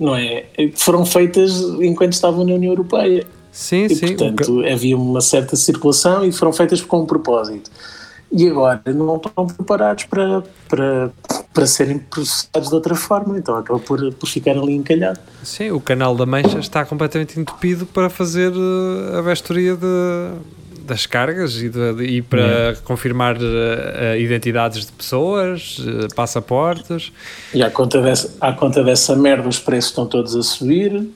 não 0.00 0.16
é? 0.16 0.46
Foram 0.74 1.04
feitas 1.04 1.60
enquanto 1.80 2.14
estavam 2.14 2.44
na 2.44 2.54
União 2.54 2.72
Europeia. 2.72 3.26
Sim, 3.52 3.84
e, 3.84 3.94
sim. 3.94 4.16
Portanto, 4.16 4.64
havia 4.64 4.96
uma 4.96 5.20
certa 5.20 5.56
circulação 5.56 6.24
e 6.24 6.32
foram 6.32 6.52
feitas 6.52 6.80
com 6.80 7.02
um 7.02 7.06
propósito. 7.06 7.70
E 8.32 8.48
agora 8.48 8.80
não 8.86 9.16
estão 9.16 9.46
preparados 9.46 10.04
para, 10.04 10.44
para, 10.68 11.10
para 11.52 11.66
serem 11.66 11.98
processados 11.98 12.68
de 12.68 12.74
outra 12.74 12.94
forma, 12.94 13.36
então 13.36 13.56
acabam 13.56 13.82
por, 13.82 14.12
por 14.14 14.26
ficar 14.28 14.52
ali 14.52 14.74
encalhado. 14.74 15.18
Sim, 15.42 15.72
o 15.72 15.80
canal 15.80 16.14
da 16.14 16.24
Mancha 16.24 16.60
está 16.60 16.84
completamente 16.84 17.40
entupido 17.40 17.86
para 17.86 18.08
fazer 18.08 18.52
eh, 18.52 19.18
a 19.18 19.20
vestoria 19.20 19.74
de, 19.74 19.86
das 20.90 21.06
cargas 21.06 21.62
e, 21.62 21.68
de, 21.68 21.94
de, 21.94 22.04
e 22.04 22.22
para 22.22 22.74
confirmar 22.84 23.36
uh, 23.36 24.16
identidades 24.18 24.86
de 24.86 24.92
pessoas, 24.92 25.78
uh, 25.78 26.12
passaportes. 26.14 27.12
E 27.54 27.62
à 27.62 27.70
conta, 27.70 28.02
dessa, 28.02 28.36
à 28.40 28.52
conta 28.52 28.82
dessa 28.82 29.14
merda, 29.14 29.48
os 29.48 29.60
preços 29.60 29.90
estão 29.90 30.04
todos 30.04 30.34
a 30.34 30.42
subir. 30.42 31.08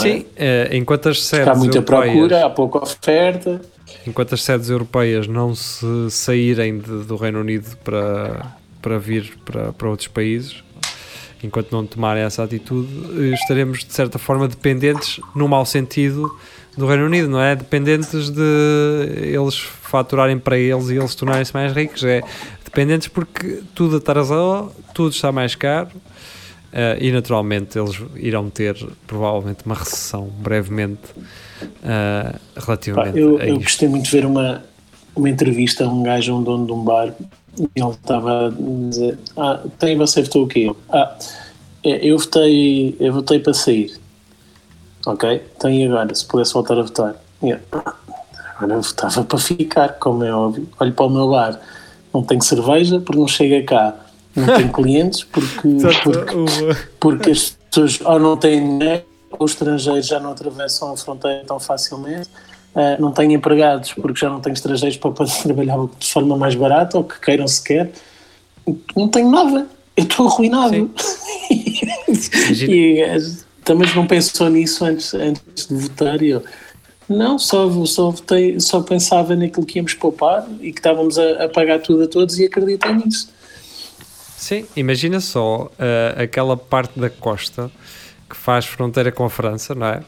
Sim, 0.00 0.20
uh, 0.20 0.74
enquanto 0.74 1.10
as 1.10 1.22
sedes. 1.22 1.48
Há 1.48 1.54
muita 1.54 1.78
europeias, 1.78 2.12
procura, 2.12 2.46
há 2.46 2.50
pouca 2.50 2.78
oferta. 2.78 3.60
Enquanto 4.06 4.34
as 4.34 4.42
sedes 4.42 4.70
europeias 4.70 5.26
não 5.26 5.54
se 5.54 6.10
saírem 6.10 6.78
de, 6.78 7.04
do 7.04 7.16
Reino 7.16 7.40
Unido 7.40 7.76
para, 7.84 8.54
para 8.80 8.98
vir 8.98 9.34
para, 9.44 9.72
para 9.72 9.88
outros 9.90 10.08
países, 10.08 10.62
enquanto 11.44 11.72
não 11.72 11.84
tomarem 11.84 12.22
essa 12.22 12.42
atitude, 12.42 12.88
estaremos 13.34 13.84
de 13.84 13.92
certa 13.92 14.18
forma 14.18 14.48
dependentes, 14.48 15.20
no 15.34 15.46
mau 15.46 15.66
sentido, 15.66 16.34
do 16.76 16.86
Reino 16.86 17.06
Unido, 17.06 17.28
não 17.28 17.40
é? 17.40 17.54
Dependentes 17.54 18.30
de 18.30 18.40
eles 19.20 19.58
faturarem 19.58 20.38
para 20.38 20.58
eles 20.58 20.88
e 20.88 20.96
eles 20.96 21.14
tornarem-se 21.14 21.52
mais 21.52 21.72
ricos. 21.72 22.02
É 22.04 22.22
dependentes 22.72 23.08
porque 23.08 23.62
tudo 23.74 23.96
atrasou, 23.96 24.72
tudo 24.94 25.10
está 25.10 25.30
mais 25.30 25.54
caro 25.54 25.90
uh, 26.72 26.98
e 26.98 27.12
naturalmente 27.12 27.78
eles 27.78 28.00
irão 28.16 28.48
ter 28.48 28.74
provavelmente 29.06 29.64
uma 29.66 29.74
recessão 29.74 30.24
brevemente 30.38 31.02
uh, 31.60 32.38
relativamente 32.56 33.18
eu, 33.18 33.38
a 33.38 33.46
eu 33.46 33.58
gostei 33.58 33.88
muito 33.88 34.06
de 34.06 34.10
ver 34.10 34.24
uma, 34.24 34.64
uma 35.14 35.28
entrevista 35.28 35.84
a 35.84 35.88
um 35.88 36.02
gajo, 36.02 36.34
um 36.34 36.42
dono 36.42 36.66
de 36.66 36.72
um 36.72 36.82
bar 36.82 37.14
e 37.58 37.68
ele 37.76 37.90
estava 37.90 38.46
a 38.48 38.50
dizer 38.88 39.18
ah, 39.36 39.60
tem 39.78 39.96
você 39.98 40.22
votou 40.22 40.44
o 40.44 40.48
quê? 40.48 40.74
Ah, 40.88 41.14
é, 41.84 42.06
eu 42.06 42.16
votei, 42.16 42.96
eu 42.98 43.12
votei 43.12 43.38
para 43.38 43.52
sair 43.52 43.92
Ok? 45.06 45.42
Então 45.56 45.70
e 45.70 45.86
agora? 45.86 46.14
Se 46.14 46.24
pudesse 46.24 46.52
voltar 46.52 46.78
a 46.78 46.82
votar? 46.82 47.14
Agora 48.56 48.74
eu 48.74 48.82
votava 48.82 49.24
para 49.24 49.38
ficar, 49.38 49.88
como 49.94 50.24
é 50.24 50.32
óbvio. 50.32 50.68
Olho 50.78 50.92
para 50.92 51.06
o 51.06 51.10
meu 51.10 51.28
bar, 51.30 51.60
não 52.12 52.22
tenho 52.22 52.42
cerveja 52.42 53.00
porque 53.00 53.20
não 53.20 53.28
chega 53.28 53.62
cá. 53.64 53.96
Não 54.34 54.46
tenho 54.46 54.72
clientes 54.72 55.24
porque, 55.24 55.68
porque, 56.02 56.80
porque 57.00 57.30
as 57.30 57.56
pessoas 57.70 58.00
ou 58.00 58.18
não 58.18 58.36
têm 58.36 58.78
dinheiro 58.78 59.04
ou 59.30 59.44
os 59.44 59.52
estrangeiros 59.52 60.06
já 60.06 60.20
não 60.20 60.32
atravessam 60.32 60.92
a 60.92 60.96
fronteira 60.96 61.44
tão 61.44 61.58
facilmente. 61.58 62.28
Uh, 62.74 63.00
não 63.00 63.12
tenho 63.12 63.32
empregados 63.32 63.92
porque 63.92 64.20
já 64.20 64.30
não 64.30 64.40
tenho 64.40 64.54
estrangeiros 64.54 64.96
para 64.96 65.10
poder 65.10 65.32
trabalhar 65.42 65.76
de 65.98 66.10
forma 66.10 66.36
mais 66.36 66.54
barata 66.54 66.98
ou 66.98 67.04
que 67.04 67.20
queiram 67.20 67.46
sequer. 67.46 67.90
Não 68.96 69.08
tenho 69.08 69.30
nada. 69.30 69.66
Eu 69.96 70.04
estou 70.04 70.26
arruinado. 70.26 70.90
e, 71.50 73.02
também 73.64 73.94
não 73.94 74.06
pensou 74.06 74.48
nisso 74.48 74.84
antes, 74.84 75.14
antes 75.14 75.66
de 75.68 75.74
votar 75.74 76.22
e 76.22 76.30
eu 76.30 76.42
não, 77.08 77.38
só, 77.38 77.68
só, 77.84 78.10
votei, 78.10 78.58
só 78.60 78.80
pensava 78.80 79.36
naquilo 79.36 79.66
que 79.66 79.78
íamos 79.78 79.94
poupar 79.94 80.46
e 80.60 80.72
que 80.72 80.78
estávamos 80.78 81.18
a, 81.18 81.44
a 81.44 81.48
pagar 81.48 81.80
tudo 81.80 82.04
a 82.04 82.08
todos 82.08 82.38
e 82.38 82.46
acreditei 82.46 82.92
nisso. 82.94 83.30
Sim, 84.36 84.66
imagina 84.74 85.20
só 85.20 85.64
uh, 85.66 86.22
aquela 86.22 86.56
parte 86.56 86.98
da 86.98 87.10
costa 87.10 87.70
que 88.28 88.36
faz 88.36 88.64
fronteira 88.64 89.12
com 89.12 89.24
a 89.24 89.30
França, 89.30 89.74
não 89.74 89.86
é? 89.86 90.02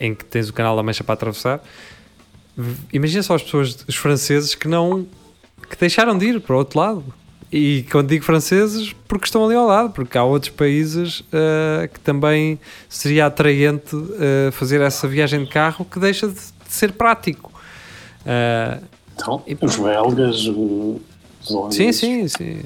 Em 0.00 0.14
que 0.14 0.24
tens 0.24 0.48
o 0.48 0.52
canal 0.52 0.74
da 0.74 0.82
Mancha 0.82 1.04
para 1.04 1.14
atravessar. 1.14 1.62
Imagina 2.92 3.22
só 3.22 3.34
as 3.34 3.42
pessoas, 3.42 3.84
os 3.86 3.96
franceses 3.96 4.54
que 4.54 4.66
não 4.66 5.06
que 5.68 5.76
deixaram 5.78 6.16
de 6.16 6.26
ir 6.26 6.40
para 6.40 6.54
o 6.54 6.58
outro 6.58 6.78
lado 6.78 7.04
e 7.52 7.82
quando 7.90 8.08
digo 8.08 8.24
franceses, 8.24 8.94
porque 9.06 9.26
estão 9.26 9.44
ali 9.44 9.54
ao 9.54 9.66
lado, 9.66 9.90
porque 9.90 10.16
há 10.16 10.24
outros 10.24 10.50
países 10.50 11.20
uh, 11.20 11.86
que 11.92 12.00
também 12.00 12.58
seria 12.88 13.26
atraente 13.26 13.94
uh, 13.94 14.50
fazer 14.52 14.80
essa 14.80 15.06
viagem 15.06 15.44
de 15.44 15.50
carro 15.50 15.84
que 15.84 16.00
deixa 16.00 16.28
de, 16.28 16.34
de 16.34 16.40
ser 16.66 16.92
prático. 16.92 17.52
Uh, 18.22 18.82
então, 19.14 19.42
e, 19.46 19.54
os 19.60 19.76
belgas, 19.76 20.46
os 20.46 21.50
holandeses. 21.50 21.96
Sim, 21.96 22.26
sim, 22.26 22.28
sim. 22.28 22.62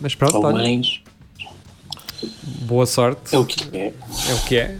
mas 0.00 0.14
pronto, 0.14 0.38
Alemães. 0.38 1.02
boa 2.62 2.86
sorte. 2.86 3.36
É 3.36 3.38
o 3.38 3.44
que 3.44 3.76
é. 3.76 3.92
É 4.28 4.34
o 4.34 4.38
que 4.46 4.56
é. 4.56 4.78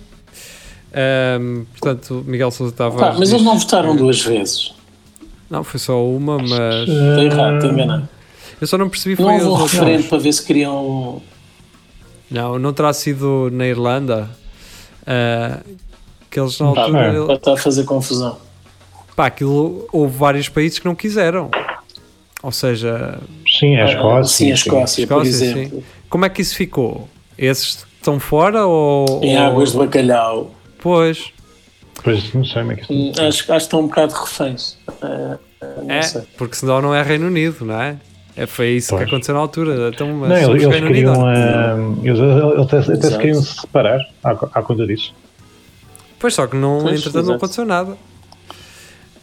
Um, 1.38 1.66
portanto, 1.78 2.24
Miguel 2.26 2.50
Sousa 2.50 2.72
estava. 2.72 2.98
Pá, 2.98 3.14
mas 3.18 3.30
eles 3.30 3.42
não 3.42 3.58
votaram 3.58 3.94
duas 3.94 4.22
vezes. 4.22 4.72
Não, 5.50 5.62
foi 5.62 5.78
só 5.78 6.02
uma, 6.02 6.38
mas. 6.38 6.88
Estou 6.88 7.22
errado, 7.22 7.54
estou 7.56 7.70
enganado. 7.72 8.08
Eu 8.62 8.68
só 8.68 8.78
não 8.78 8.88
percebi 8.88 9.16
foi 9.16 9.24
Não 9.24 9.34
houve 9.34 9.46
um 9.46 9.54
referendo 9.54 10.04
para 10.04 10.18
ver 10.18 10.32
se 10.32 10.44
queriam. 10.44 11.20
Não, 12.30 12.60
não 12.60 12.72
terá 12.72 12.92
sido 12.92 13.50
na 13.50 13.66
Irlanda. 13.66 14.30
Uh, 15.02 15.76
que 16.30 16.38
eles 16.38 16.60
na 16.60 16.66
altura. 16.66 16.92
Pá, 16.92 17.08
ele... 17.08 17.32
Está 17.32 17.54
a 17.54 17.56
fazer 17.56 17.82
confusão. 17.82 18.38
Pá, 19.16 19.26
aquilo 19.26 19.88
houve 19.90 20.16
vários 20.16 20.48
países 20.48 20.78
que 20.78 20.84
não 20.84 20.94
quiseram. 20.94 21.50
Ou 22.40 22.52
seja. 22.52 23.18
Sim, 23.58 23.74
a 23.78 23.84
Escócia. 23.86 24.24
sim, 24.32 24.50
a 24.52 24.54
Escócia, 24.54 25.06
por 25.08 25.26
exemplo. 25.26 25.80
Sim. 25.80 25.84
Como 26.08 26.24
é 26.24 26.28
que 26.28 26.40
isso 26.40 26.54
ficou? 26.54 27.08
Esses 27.36 27.84
estão 27.96 28.20
fora 28.20 28.64
ou. 28.64 29.24
Em 29.24 29.36
ou... 29.38 29.42
águas 29.42 29.72
de 29.72 29.78
bacalhau. 29.78 30.54
Pois. 30.78 31.32
Pois 32.04 32.32
não 32.32 32.44
sei 32.44 32.62
como 32.62 32.70
é 32.70 32.76
que 32.76 32.82
isso. 32.82 32.92
Hum, 32.92 33.10
acho, 33.10 33.26
acho 33.26 33.46
que 33.48 33.56
estão 33.56 33.80
um 33.80 33.88
bocado 33.88 34.14
reféns. 34.14 34.78
Uh, 34.88 35.36
é, 35.88 36.02
sei. 36.02 36.22
porque 36.38 36.54
senão 36.54 36.80
não 36.80 36.94
é 36.94 37.02
Reino 37.02 37.26
Unido, 37.26 37.64
não 37.64 37.82
é? 37.82 37.96
É, 38.36 38.46
foi 38.46 38.70
isso 38.70 38.90
pois. 38.90 39.02
que 39.02 39.08
aconteceu 39.08 39.34
na 39.34 39.40
altura. 39.40 39.90
Então, 39.92 40.08
não, 40.08 40.36
eles, 40.36 40.62
eles 40.62 40.80
queriam, 40.80 41.14
uh, 41.14 42.00
eles, 42.02 42.60
até 42.60 42.82
se 42.82 43.18
queriam 43.18 43.42
se 43.42 43.60
separar 43.60 44.00
à, 44.24 44.30
à 44.30 44.62
conta 44.62 44.86
disso. 44.86 45.14
Pois 46.18 46.34
só 46.34 46.46
que 46.46 46.56
não, 46.56 46.80
pois, 46.82 47.00
entretanto 47.00 47.16
exato. 47.16 47.28
não 47.28 47.34
aconteceu 47.34 47.64
nada. 47.64 47.96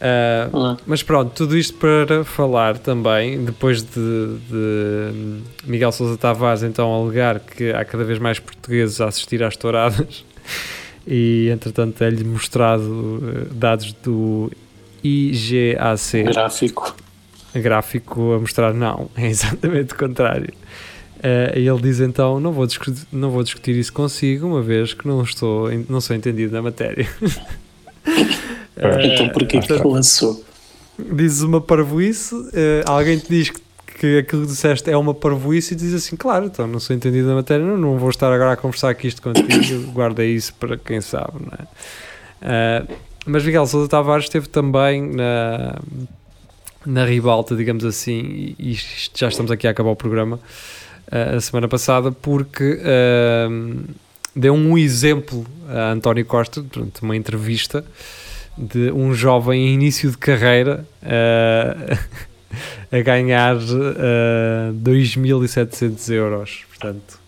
Uh, 0.00 0.78
mas 0.86 1.02
pronto, 1.02 1.32
tudo 1.34 1.58
isto 1.58 1.76
para 1.76 2.24
falar 2.24 2.78
também, 2.78 3.44
depois 3.44 3.82
de, 3.82 4.38
de, 4.48 5.40
Miguel 5.64 5.92
Sousa 5.92 6.16
Tavares 6.16 6.62
então 6.62 6.90
alegar 6.90 7.38
que 7.38 7.70
há 7.70 7.84
cada 7.84 8.02
vez 8.02 8.18
mais 8.18 8.38
portugueses 8.38 8.98
a 9.02 9.08
assistir 9.08 9.42
às 9.42 9.58
touradas 9.58 10.24
e 11.06 11.50
entretanto 11.52 12.02
é-lhe 12.02 12.24
mostrado 12.24 13.22
eh, 13.22 13.48
dados 13.52 13.92
do 14.02 14.50
IGAC 15.04 16.22
gráfico 16.22 16.96
gráfico 17.54 18.32
a 18.34 18.38
mostrar 18.38 18.72
não, 18.72 19.10
é 19.16 19.26
exatamente 19.26 19.94
o 19.94 19.96
contrário. 19.96 20.52
Uh, 21.20 21.58
e 21.58 21.68
ele 21.68 21.80
diz 21.82 22.00
então: 22.00 22.40
não 22.40 22.50
vou, 22.50 22.66
discutir, 22.66 23.06
não 23.12 23.30
vou 23.30 23.42
discutir 23.42 23.76
isso 23.76 23.92
consigo, 23.92 24.46
uma 24.46 24.62
vez 24.62 24.94
que 24.94 25.06
não, 25.06 25.22
estou, 25.22 25.68
não 25.88 26.00
sou 26.00 26.16
entendido 26.16 26.52
na 26.52 26.62
matéria. 26.62 27.06
então, 28.76 29.28
porquê 29.28 29.58
uh, 29.58 29.60
que 29.60 29.72
ele 29.72 29.82
lançou? 29.84 30.42
Dizes 30.98 31.42
uma 31.42 31.60
parvoíce, 31.60 32.34
uh, 32.34 32.50
alguém 32.86 33.18
te 33.18 33.28
diz 33.28 33.50
que, 33.50 33.60
que 33.98 34.18
aquilo 34.18 34.42
que 34.42 34.48
disseste 34.48 34.90
é 34.90 34.96
uma 34.96 35.12
parvoíce 35.12 35.74
e 35.74 35.76
diz 35.76 35.92
assim: 35.92 36.16
claro, 36.16 36.46
então 36.46 36.66
não 36.66 36.80
sou 36.80 36.96
entendido 36.96 37.28
na 37.28 37.34
matéria, 37.34 37.66
não, 37.66 37.76
não 37.76 37.98
vou 37.98 38.08
estar 38.08 38.32
agora 38.32 38.52
a 38.52 38.56
conversar 38.56 38.88
aqui 38.88 39.06
isto 39.06 39.20
contigo, 39.20 39.48
guarda 39.92 40.24
isso 40.24 40.54
para 40.54 40.78
quem 40.78 41.02
sabe, 41.02 41.34
não 41.34 41.52
é? 41.52 42.86
mas 43.26 43.44
Miguel 43.44 43.66
Sousa 43.66 43.86
Tavares 43.86 44.24
esteve 44.24 44.48
também 44.48 45.02
na, 45.02 45.78
na 46.84 47.04
ribalta, 47.04 47.54
digamos 47.54 47.84
assim, 47.84 48.54
e 48.58 48.72
isto, 48.72 49.18
já 49.18 49.28
estamos 49.28 49.50
aqui 49.50 49.66
a 49.66 49.70
acabar 49.70 49.90
o 49.90 49.96
programa 49.96 50.36
uh, 51.08 51.36
a 51.36 51.40
semana 51.40 51.68
passada, 51.68 52.10
porque 52.10 52.80
uh, 52.80 53.84
deu 54.34 54.54
um 54.54 54.78
exemplo 54.78 55.46
a 55.68 55.92
António 55.92 56.24
Costa, 56.24 56.62
durante 56.62 57.02
uma 57.02 57.16
entrevista, 57.16 57.84
de 58.56 58.90
um 58.92 59.14
jovem 59.14 59.68
em 59.68 59.74
início 59.74 60.10
de 60.10 60.18
carreira 60.18 60.84
uh, 61.02 61.98
a 62.90 63.00
ganhar 63.02 63.56
uh, 63.56 64.74
2.700 64.74 66.12
euros. 66.12 66.64
Portanto, 66.68 67.18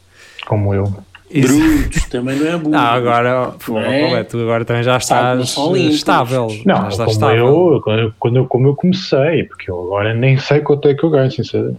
como 0.47 0.75
eu. 0.75 1.05
Brutos, 1.40 2.05
também 2.11 2.38
não 2.38 2.47
é 2.47 2.57
burro. 2.57 2.71
Não, 2.71 2.79
agora, 2.79 3.53
pô, 3.64 3.79
é? 3.79 4.25
tu 4.25 4.38
agora 4.38 4.64
também 4.64 4.83
já 4.83 4.97
estás 4.97 5.57
estável. 5.90 6.49
Não, 6.64 6.90
já 6.90 7.07
estás 7.07 7.16
como, 7.16 7.31
eu, 7.31 7.81
quando, 7.83 8.14
quando 8.18 8.37
eu, 8.37 8.47
como 8.47 8.68
eu 8.68 8.77
comecei, 8.77 9.45
porque 9.45 9.71
eu 9.71 9.81
agora 9.81 10.14
nem 10.14 10.37
sei 10.38 10.61
quanto 10.61 10.88
é 10.88 10.95
que 10.95 11.05
eu 11.05 11.11
ganho, 11.11 11.31
sinceramente. 11.31 11.79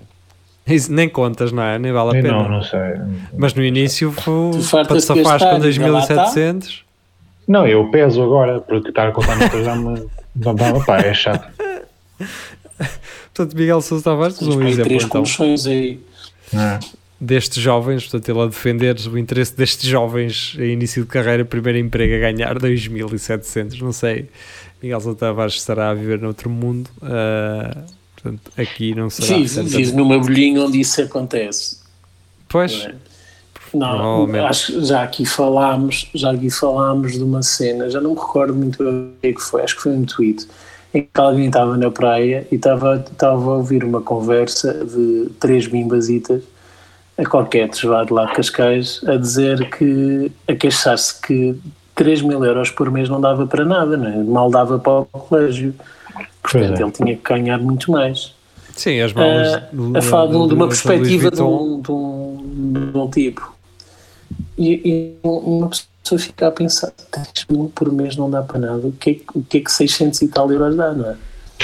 Isso 0.65 0.91
nem 0.91 1.09
contas, 1.09 1.51
não 1.51 1.61
é? 1.61 1.77
Nem 1.77 1.91
vale 1.91 2.09
a 2.09 2.21
pena. 2.21 2.31
Não, 2.31 2.49
não 2.49 2.63
sei. 2.63 2.79
Mas 3.37 3.53
no 3.53 3.63
início 3.63 4.11
foi 4.11 4.83
para 4.83 4.95
te 4.95 5.01
safar 5.01 5.39
com 5.39 5.59
2.700. 5.59 6.81
Não, 7.47 7.67
eu 7.67 7.91
peso 7.91 8.23
agora, 8.23 8.61
porque 8.61 8.89
estar 8.89 9.09
a 9.09 9.11
contar 9.11 9.35
notas 9.35 9.65
dá-me. 9.65 10.07
Dá 10.35 10.53
pá, 10.85 10.97
é 10.99 11.13
chato. 11.13 11.47
Portanto, 13.33 13.55
Miguel 13.55 13.81
Sousa 13.81 14.03
Tavares, 14.03 14.41
um 14.41 14.61
exemplo. 14.63 14.85
Três 14.85 15.03
então. 15.03 15.71
aí. 15.71 15.99
É 16.53 17.02
destes 17.23 17.61
jovens, 17.61 18.03
portanto, 18.03 18.29
ele 18.29 18.41
a 18.41 18.45
defender 18.45 18.97
o 19.11 19.17
interesse 19.17 19.55
destes 19.55 19.89
jovens 19.89 20.55
em 20.59 20.73
início 20.73 21.03
de 21.03 21.09
carreira, 21.09 21.45
primeiro 21.45 21.79
emprego 21.79 22.15
a 22.15 22.19
ganhar 22.19 22.59
2.700, 22.59 23.79
não 23.79 23.93
sei, 23.93 24.29
Miguel 24.81 24.99
Sousa 24.99 25.17
Tavares 25.17 25.53
estará 25.53 25.89
a 25.89 25.93
viver 25.93 26.19
noutro 26.19 26.49
mundo, 26.49 26.89
uh, 26.97 27.83
portanto, 28.15 28.51
aqui 28.57 28.93
não 28.93 29.09
será. 29.09 29.37
Vive, 29.37 29.63
vive 29.63 29.91
numa 29.93 30.19
bolhinha 30.19 30.61
onde 30.61 30.81
isso 30.81 31.01
acontece. 31.01 31.79
Pois. 32.49 32.87
Não, 33.73 34.35
é? 34.35 34.41
acho 34.41 34.73
que 34.73 34.85
já 34.85 35.01
aqui 35.01 35.25
falámos, 35.25 36.07
já 36.13 36.31
aqui 36.31 36.49
falámos 36.49 37.13
de 37.13 37.23
uma 37.23 37.41
cena, 37.41 37.89
já 37.89 37.99
não 37.99 38.11
me 38.11 38.19
recordo 38.19 38.53
muito 38.53 38.83
o 38.83 39.09
que 39.19 39.29
é 39.29 39.33
foi, 39.39 39.63
acho 39.63 39.77
que 39.77 39.81
foi 39.81 39.93
um 39.93 40.05
tweet 40.05 40.45
em 40.93 41.01
que 41.01 41.09
alguém 41.19 41.47
estava 41.47 41.75
na 41.75 41.89
praia 41.89 42.45
e 42.51 42.55
estava, 42.55 43.03
estava 43.11 43.41
a 43.41 43.55
ouvir 43.55 43.83
uma 43.83 43.99
conversa 43.99 44.85
de 44.85 45.31
três 45.39 45.65
bimbasitas 45.65 46.43
a 47.17 47.25
qualquer 47.25 47.69
desvado 47.69 48.13
lá 48.13 48.25
de 48.25 48.33
Cascais 48.33 49.01
a 49.05 49.15
dizer 49.15 49.69
que, 49.69 50.31
a 50.47 50.55
queixar-se 50.55 51.21
que 51.21 51.55
3 51.95 52.21
mil 52.21 52.43
euros 52.43 52.69
por 52.71 52.89
mês 52.91 53.07
não 53.07 53.21
dava 53.21 53.45
para 53.45 53.63
nada, 53.63 53.97
não 53.97 54.07
é? 54.07 54.23
mal 54.23 54.49
dava 54.49 54.79
para 54.79 54.99
o 54.99 55.05
colégio. 55.05 55.73
Portanto, 56.41 56.79
é. 56.79 56.83
ele 56.83 56.91
tinha 56.91 57.15
que 57.15 57.23
ganhar 57.23 57.57
muito 57.59 57.91
mais. 57.91 58.33
Sim, 58.75 58.99
as 59.01 59.13
mãos. 59.13 59.47
Uh, 59.71 59.97
a 59.97 60.01
falar 60.01 60.25
de, 60.27 60.47
de, 60.47 60.53
uma 60.53 60.67
perspectiva 60.67 61.29
de 61.29 61.41
um, 61.41 61.81
de, 61.81 61.91
um, 61.91 62.91
de 62.91 62.97
um, 62.97 63.09
tipo. 63.09 63.53
E, 64.57 64.73
e, 64.73 65.13
uma 65.23 65.69
pessoa 65.69 66.19
fica 66.19 66.47
a 66.47 66.51
pensar: 66.51 66.91
3 67.11 67.45
mil 67.51 67.71
por 67.73 67.91
mês 67.91 68.17
não 68.17 68.29
dá 68.29 68.41
para 68.41 68.59
nada, 68.59 68.87
o 68.87 68.91
que, 68.91 69.11
é, 69.11 69.15
o 69.35 69.43
que 69.43 69.59
é 69.59 69.61
que 69.61 69.71
600 69.71 70.21
e 70.23 70.27
tal 70.27 70.51
euros 70.51 70.75
dá, 70.75 70.91
não 70.91 71.11
é? 71.11 71.15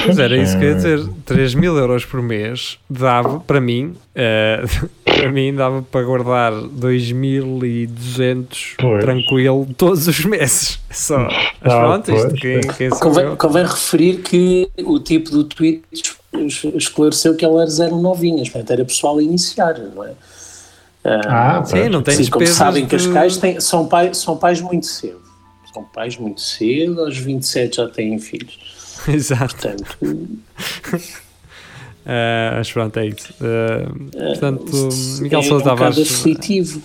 Pois 0.05 0.17
era 0.17 0.37
isso 0.37 0.57
que 0.57 0.63
eu 0.63 0.69
ia 0.69 0.75
dizer, 0.75 1.09
3 1.25 1.55
mil 1.55 1.75
euros 1.77 2.05
por 2.05 2.21
mês 2.21 2.77
dava, 2.89 3.39
para 3.41 3.59
mim, 3.59 3.95
uh, 4.15 4.89
para 5.19 5.31
mim 5.31 5.53
dava 5.53 5.81
para 5.81 6.05
guardar 6.05 6.53
2.200 6.53 9.01
tranquilo 9.01 9.67
todos 9.77 10.07
os 10.07 10.23
meses. 10.25 10.79
Só. 10.91 11.27
Mas 11.61 11.73
ah, 11.73 11.79
pronto, 11.79 12.11
isto 12.11 12.33
quem, 12.35 12.61
quem 12.61 12.89
convém, 12.89 13.35
convém, 13.35 13.63
referir 13.63 14.21
que 14.21 14.69
o 14.83 14.99
tipo 14.99 15.29
do 15.29 15.43
tweet 15.43 15.83
esclareceu 16.75 17.35
que 17.35 17.43
ela 17.43 17.63
era 17.63 17.89
novinhas, 17.89 18.49
portanto 18.49 18.71
era 18.71 18.85
pessoal 18.85 19.17
a 19.17 19.23
iniciar, 19.23 19.77
não 19.77 20.03
é? 20.03 20.13
Ah, 21.03 21.63
sim, 21.65 21.89
não 21.89 22.03
tem 22.03 22.15
sim, 22.15 22.29
Como 22.29 22.45
sabem, 22.45 22.85
de... 22.85 22.89
Cascais 22.89 23.37
tem, 23.37 23.59
são, 23.59 23.87
pai, 23.87 24.13
são 24.13 24.37
pais 24.37 24.61
muito 24.61 24.85
cedo. 24.85 25.19
São 25.73 25.83
pais 25.83 26.17
muito 26.17 26.41
cedo, 26.41 27.01
aos 27.01 27.17
27 27.17 27.77
já 27.77 27.87
têm 27.87 28.19
filhos. 28.19 28.59
Exato. 29.07 29.55
Portanto, 29.55 29.97
Uh, 32.09 32.55
mas 32.57 32.71
pronto, 32.71 32.97
é 32.97 33.05
isso. 33.05 33.31
Uh, 33.33 34.09
portanto, 34.11 34.73
uh, 34.73 35.21
Miguel 35.21 35.41
é 35.41 35.43
Sousa 35.43 35.63
um 35.63 35.67
Tavares 35.67 36.25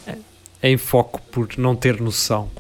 é, 0.07 0.19
em 0.71 0.77
foco 0.77 1.19
por 1.33 1.49
não 1.57 1.75
ter 1.75 1.99
noção. 1.99 2.51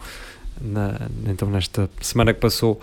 Na, 0.58 0.98
então, 1.28 1.50
nesta 1.50 1.90
semana 2.00 2.32
que 2.32 2.40
passou, 2.40 2.80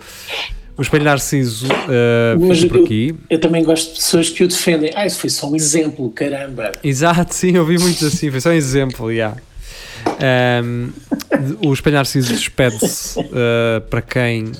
o 0.76 0.82
Espelho 0.82 1.04
Narciso 1.04 1.66
uh, 1.66 2.38
mas 2.38 2.64
por 2.64 2.84
aqui. 2.84 3.08
Eu, 3.08 3.16
eu, 3.30 3.40
também 3.40 3.64
gosto 3.64 3.88
de 3.88 3.96
pessoas 3.96 4.30
que 4.30 4.44
o 4.44 4.48
defendem. 4.48 4.92
Ah, 4.94 5.04
isso 5.04 5.18
foi 5.18 5.30
só 5.30 5.50
um 5.50 5.56
exemplo, 5.56 6.08
caramba. 6.10 6.70
Exato, 6.84 7.34
sim, 7.34 7.56
eu 7.56 7.66
vi 7.66 7.76
muito 7.76 8.06
assim, 8.06 8.30
foi 8.30 8.40
só 8.40 8.50
um 8.50 8.52
exemplo, 8.52 9.08
já. 9.08 9.14
Yeah. 9.14 9.36
Um, 10.64 10.92
o 11.66 11.72
Espelho 11.72 11.96
Narciso 11.96 12.32
despede-se 12.32 13.18
uh, 13.18 13.80
para 13.90 14.02
quem 14.02 14.44
uh, 14.44 14.52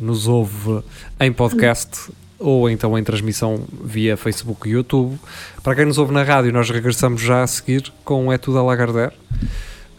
nos 0.00 0.26
ouve 0.26 0.82
em 1.20 1.32
podcast 1.32 2.10
ou 2.38 2.68
então 2.68 2.98
em 2.98 3.04
transmissão 3.04 3.64
via 3.82 4.16
Facebook 4.16 4.68
e 4.68 4.72
YouTube. 4.72 5.18
Para 5.62 5.74
quem 5.74 5.84
nos 5.84 5.98
ouve 5.98 6.12
na 6.12 6.22
rádio, 6.22 6.52
nós 6.52 6.68
regressamos 6.70 7.20
já 7.20 7.42
a 7.42 7.46
seguir 7.46 7.92
com 8.04 8.32
É 8.32 8.38
Tudo 8.38 8.58
a 8.58 8.62
Lagardère. 8.62 9.12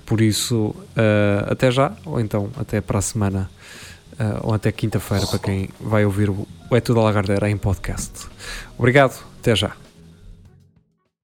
Por 0.05 0.21
isso, 0.21 0.67
uh, 0.67 1.51
até 1.51 1.71
já, 1.71 1.93
ou 2.05 2.19
então 2.19 2.49
até 2.57 2.79
para 2.79 2.99
a 2.99 3.01
semana, 3.01 3.49
uh, 4.13 4.47
ou 4.47 4.53
até 4.53 4.71
quinta-feira, 4.71 5.25
para 5.25 5.39
quem 5.39 5.69
vai 5.79 6.05
ouvir 6.05 6.29
o 6.29 6.47
É 6.71 6.79
Tudo 6.79 6.99
a 6.99 7.03
Lagardère 7.03 7.45
em 7.49 7.57
podcast. 7.57 8.27
Obrigado, 8.77 9.19
até 9.39 9.55
já. 9.55 9.84